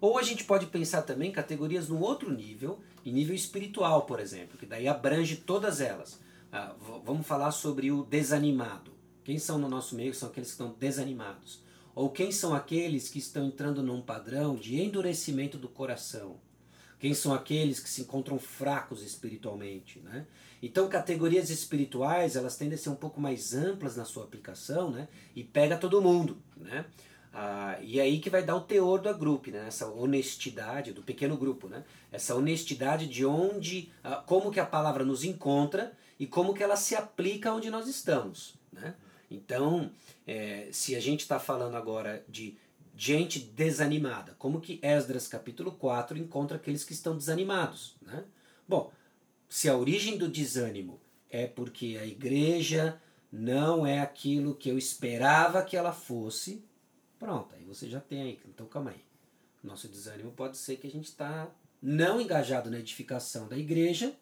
Ou 0.00 0.16
a 0.16 0.22
gente 0.22 0.44
pode 0.44 0.66
pensar 0.66 1.02
também 1.02 1.32
categorias 1.32 1.88
no 1.88 1.98
outro 1.98 2.30
nível, 2.30 2.78
em 3.04 3.12
nível 3.12 3.34
espiritual, 3.34 4.02
por 4.02 4.20
exemplo, 4.20 4.56
que 4.56 4.66
daí 4.66 4.86
abrange 4.86 5.36
todas 5.36 5.80
elas. 5.80 6.20
Ah, 6.58 6.74
vamos 7.04 7.26
falar 7.26 7.50
sobre 7.50 7.92
o 7.92 8.02
desanimado. 8.02 8.90
Quem 9.22 9.38
são 9.38 9.58
no 9.58 9.68
nosso 9.68 9.94
meio 9.94 10.14
são 10.14 10.30
aqueles 10.30 10.48
que 10.48 10.54
estão 10.54 10.74
desanimados. 10.78 11.62
Ou 11.94 12.08
quem 12.08 12.32
são 12.32 12.54
aqueles 12.54 13.10
que 13.10 13.18
estão 13.18 13.48
entrando 13.48 13.82
num 13.82 14.00
padrão 14.00 14.56
de 14.56 14.80
endurecimento 14.80 15.58
do 15.58 15.68
coração. 15.68 16.40
Quem 16.98 17.12
são 17.12 17.34
aqueles 17.34 17.78
que 17.78 17.90
se 17.90 18.00
encontram 18.00 18.38
fracos 18.38 19.02
espiritualmente, 19.02 19.98
né? 19.98 20.26
Então, 20.62 20.88
categorias 20.88 21.50
espirituais, 21.50 22.36
elas 22.36 22.56
tendem 22.56 22.76
a 22.76 22.78
ser 22.78 22.88
um 22.88 22.94
pouco 22.94 23.20
mais 23.20 23.52
amplas 23.52 23.94
na 23.94 24.06
sua 24.06 24.24
aplicação, 24.24 24.90
né? 24.90 25.08
E 25.34 25.44
pega 25.44 25.76
todo 25.76 26.00
mundo, 26.00 26.38
né? 26.56 26.86
Ah, 27.34 27.78
e 27.82 28.00
é 28.00 28.02
aí 28.02 28.18
que 28.18 28.30
vai 28.30 28.42
dar 28.42 28.56
o 28.56 28.62
teor 28.62 29.02
do 29.02 29.14
grupo, 29.14 29.50
né? 29.50 29.66
Essa 29.68 29.86
honestidade 29.88 30.94
do 30.94 31.02
pequeno 31.02 31.36
grupo, 31.36 31.68
né? 31.68 31.84
Essa 32.10 32.34
honestidade 32.34 33.06
de 33.06 33.26
onde, 33.26 33.92
ah, 34.02 34.24
como 34.26 34.50
que 34.50 34.58
a 34.58 34.64
palavra 34.64 35.04
nos 35.04 35.22
encontra 35.22 35.92
e 36.18 36.26
como 36.26 36.54
que 36.54 36.62
ela 36.62 36.76
se 36.76 36.94
aplica 36.94 37.52
onde 37.52 37.70
nós 37.70 37.86
estamos, 37.86 38.54
né? 38.72 38.94
Então, 39.30 39.90
é, 40.26 40.68
se 40.72 40.94
a 40.94 41.00
gente 41.00 41.20
está 41.20 41.38
falando 41.38 41.76
agora 41.76 42.24
de 42.28 42.56
gente 42.96 43.38
desanimada, 43.38 44.34
como 44.38 44.60
que 44.60 44.78
Esdras 44.82 45.28
capítulo 45.28 45.72
4 45.72 46.16
encontra 46.16 46.56
aqueles 46.56 46.84
que 46.84 46.92
estão 46.92 47.16
desanimados, 47.16 47.96
né? 48.00 48.24
Bom, 48.66 48.92
se 49.48 49.68
a 49.68 49.76
origem 49.76 50.16
do 50.16 50.28
desânimo 50.28 51.00
é 51.28 51.46
porque 51.46 51.98
a 52.00 52.06
igreja 52.06 53.00
não 53.30 53.86
é 53.86 54.00
aquilo 54.00 54.54
que 54.54 54.68
eu 54.68 54.78
esperava 54.78 55.62
que 55.62 55.76
ela 55.76 55.92
fosse, 55.92 56.64
pronto, 57.18 57.54
aí 57.54 57.64
você 57.64 57.88
já 57.88 58.00
tem 58.00 58.22
aí. 58.22 58.40
Então 58.48 58.66
calma 58.66 58.90
aí. 58.90 59.04
Nosso 59.62 59.88
desânimo 59.88 60.32
pode 60.32 60.56
ser 60.56 60.76
que 60.76 60.86
a 60.86 60.90
gente 60.90 61.06
está 61.06 61.50
não 61.82 62.20
engajado 62.20 62.70
na 62.70 62.78
edificação 62.78 63.48
da 63.48 63.58
igreja, 63.58 64.16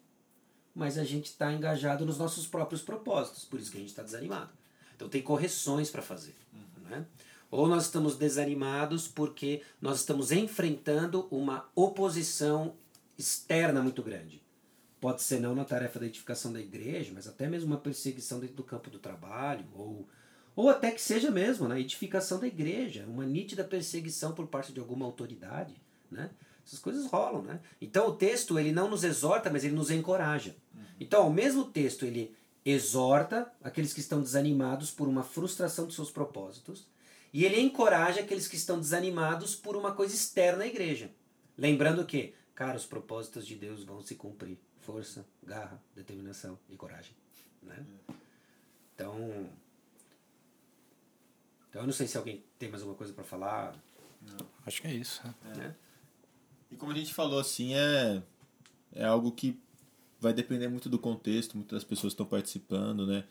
mas 0.75 0.97
a 0.97 1.03
gente 1.05 1.27
está 1.27 1.53
engajado 1.53 2.05
nos 2.05 2.17
nossos 2.17 2.45
próprios 2.45 2.81
propósitos, 2.81 3.45
por 3.45 3.59
isso 3.59 3.71
que 3.71 3.77
a 3.77 3.79
gente 3.79 3.89
está 3.89 4.03
desanimado. 4.03 4.51
Então 4.95 5.07
tem 5.07 5.21
correções 5.21 5.89
para 5.89 6.01
fazer. 6.01 6.35
Uhum. 6.53 6.89
Né? 6.89 7.05
Ou 7.49 7.67
nós 7.67 7.85
estamos 7.85 8.17
desanimados 8.17 9.07
porque 9.07 9.61
nós 9.81 9.99
estamos 9.99 10.31
enfrentando 10.31 11.27
uma 11.31 11.69
oposição 11.73 12.75
externa 13.17 13.81
muito 13.81 14.03
grande. 14.03 14.43
Pode 14.99 15.21
ser 15.21 15.39
não 15.39 15.55
na 15.55 15.63
tarefa 15.63 15.99
da 15.99 16.07
edificação 16.07 16.51
da 16.51 16.59
igreja, 16.59 17.11
mas 17.13 17.27
até 17.27 17.47
mesmo 17.47 17.67
uma 17.67 17.77
perseguição 17.77 18.39
dentro 18.39 18.55
do 18.55 18.63
campo 18.63 18.89
do 18.89 18.99
trabalho, 18.99 19.65
ou, 19.73 20.07
ou 20.55 20.69
até 20.69 20.91
que 20.91 21.01
seja 21.01 21.31
mesmo 21.31 21.67
na 21.67 21.79
edificação 21.79 22.39
da 22.39 22.47
igreja, 22.47 23.05
uma 23.07 23.25
nítida 23.25 23.63
perseguição 23.63 24.33
por 24.33 24.47
parte 24.47 24.73
de 24.73 24.79
alguma 24.79 25.05
autoridade, 25.05 25.75
né? 26.09 26.31
Essas 26.65 26.79
coisas 26.79 27.05
rolam, 27.05 27.43
né? 27.43 27.59
Então 27.79 28.07
o 28.07 28.15
texto 28.15 28.57
ele 28.57 28.71
não 28.71 28.89
nos 28.89 29.03
exorta, 29.03 29.49
mas 29.49 29.63
ele 29.63 29.75
nos 29.75 29.91
encoraja. 29.91 30.55
Então, 30.99 31.27
o 31.27 31.33
mesmo 31.33 31.65
texto 31.65 32.05
ele 32.05 32.35
exorta 32.63 33.51
aqueles 33.63 33.93
que 33.93 33.99
estão 33.99 34.21
desanimados 34.21 34.89
por 34.91 35.07
uma 35.07 35.23
frustração 35.23 35.85
dos 35.85 35.95
seus 35.95 36.09
propósitos, 36.09 36.87
e 37.31 37.43
ele 37.43 37.59
encoraja 37.59 38.21
aqueles 38.21 38.47
que 38.47 38.55
estão 38.55 38.79
desanimados 38.79 39.55
por 39.55 39.75
uma 39.75 39.93
coisa 39.93 40.15
externa 40.15 40.63
à 40.63 40.67
igreja. 40.67 41.11
Lembrando 41.57 42.05
que, 42.05 42.33
cara, 42.55 42.77
os 42.77 42.85
propósitos 42.85 43.45
de 43.45 43.55
Deus 43.55 43.83
vão 43.83 44.01
se 44.01 44.15
cumprir 44.15 44.57
força, 44.79 45.25
garra, 45.43 45.81
determinação 45.93 46.57
e 46.69 46.77
coragem. 46.77 47.13
Né? 47.61 47.85
Então, 48.95 49.49
então 51.69 51.81
eu 51.81 51.85
não 51.85 51.93
sei 51.93 52.07
se 52.07 52.17
alguém 52.17 52.43
tem 52.57 52.69
mais 52.69 52.81
alguma 52.81 52.97
coisa 52.97 53.11
para 53.11 53.23
falar. 53.23 53.75
Não. 54.21 54.47
Acho 54.65 54.81
que 54.81 54.87
é 54.87 54.93
isso. 54.93 55.21
É. 55.53 55.57
Né? 55.57 55.75
E 56.75 56.77
como 56.77 56.91
a 56.91 56.95
gente 56.95 57.13
falou, 57.13 57.39
assim, 57.39 57.73
é, 57.73 58.21
é 58.91 59.05
algo 59.05 59.31
que 59.31 59.57
vai 60.19 60.33
depender 60.33 60.67
muito 60.67 60.89
do 60.89 60.99
contexto, 60.99 61.55
muitas 61.55 61.85
pessoas 61.85 62.11
estão 62.11 62.25
participando, 62.25 63.07
né? 63.07 63.23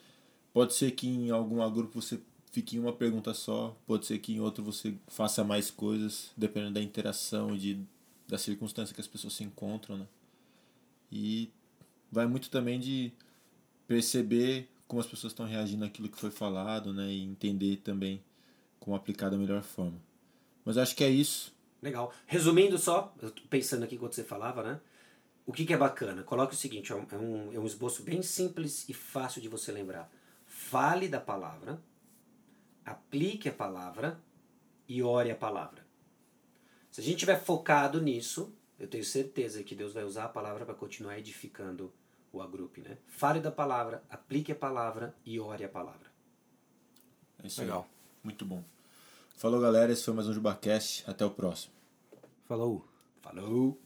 Pode 0.50 0.72
ser 0.72 0.92
que 0.92 1.06
em 1.06 1.30
algum 1.30 1.58
grupo 1.70 2.00
você 2.00 2.18
fique 2.50 2.76
em 2.76 2.78
uma 2.78 2.94
pergunta 2.94 3.34
só, 3.34 3.76
pode 3.86 4.06
ser 4.06 4.18
que 4.18 4.32
em 4.32 4.40
outro 4.40 4.64
você 4.64 4.94
faça 5.08 5.44
mais 5.44 5.70
coisas, 5.70 6.30
dependendo 6.34 6.72
da 6.72 6.80
interação 6.80 7.54
e 7.54 7.58
de, 7.58 7.78
da 8.26 8.38
circunstância 8.38 8.94
que 8.94 9.00
as 9.02 9.06
pessoas 9.06 9.34
se 9.34 9.44
encontram, 9.44 9.98
né? 9.98 10.06
E 11.12 11.50
vai 12.10 12.26
muito 12.26 12.48
também 12.48 12.80
de 12.80 13.12
perceber 13.86 14.70
como 14.88 15.02
as 15.02 15.06
pessoas 15.06 15.34
estão 15.34 15.44
reagindo 15.44 15.84
àquilo 15.84 16.08
que 16.08 16.18
foi 16.18 16.30
falado, 16.30 16.94
né? 16.94 17.12
E 17.12 17.20
entender 17.22 17.76
também 17.84 18.22
como 18.80 18.96
aplicar 18.96 19.28
da 19.28 19.36
melhor 19.36 19.62
forma. 19.62 20.00
Mas 20.64 20.78
acho 20.78 20.96
que 20.96 21.04
é 21.04 21.10
isso. 21.10 21.52
Legal. 21.84 22.10
Resumindo 22.26 22.78
só, 22.78 23.14
eu 23.20 23.30
tô 23.30 23.42
pensando 23.42 23.84
aqui 23.84 23.96
enquanto 23.96 24.14
você 24.14 24.24
falava, 24.24 24.62
né? 24.62 24.80
O 25.44 25.52
que, 25.52 25.66
que 25.66 25.74
é 25.74 25.76
bacana? 25.76 26.22
Coloque 26.22 26.54
o 26.54 26.56
seguinte, 26.56 26.90
é 26.90 26.94
um, 26.94 27.52
é 27.52 27.58
um 27.58 27.66
esboço 27.66 28.02
bem 28.02 28.22
simples 28.22 28.88
e 28.88 28.94
fácil 28.94 29.42
de 29.42 29.50
você 29.50 29.70
lembrar. 29.70 30.10
Fale 30.46 31.08
da 31.08 31.20
palavra, 31.20 31.78
aplique 32.86 33.50
a 33.50 33.52
palavra 33.52 34.18
e 34.88 35.02
ore 35.02 35.30
a 35.30 35.36
palavra. 35.36 35.86
Se 36.90 37.02
a 37.02 37.04
gente 37.04 37.16
estiver 37.16 37.38
focado 37.38 38.00
nisso, 38.00 38.56
eu 38.78 38.88
tenho 38.88 39.04
certeza 39.04 39.62
que 39.62 39.74
Deus 39.74 39.92
vai 39.92 40.04
usar 40.04 40.24
a 40.24 40.28
palavra 40.30 40.64
para 40.64 40.74
continuar 40.74 41.18
edificando 41.18 41.92
o 42.32 42.40
agrupe, 42.40 42.80
né? 42.80 42.96
Fale 43.08 43.40
da 43.40 43.50
palavra, 43.50 44.02
aplique 44.08 44.52
a 44.52 44.56
palavra 44.56 45.14
e 45.22 45.38
ore 45.38 45.64
a 45.64 45.68
palavra. 45.68 46.10
É 47.42 47.46
isso 47.46 47.60
Legal. 47.60 47.86
Aí. 47.86 48.08
Muito 48.24 48.46
bom. 48.46 48.64
Falou, 49.36 49.60
galera. 49.60 49.92
Esse 49.92 50.04
foi 50.04 50.14
mais 50.14 50.28
um 50.28 50.32
JubaCast. 50.32 51.04
Até 51.06 51.24
o 51.24 51.30
próximo. 51.30 51.74
Falou. 52.46 52.86
Falou. 53.20 53.83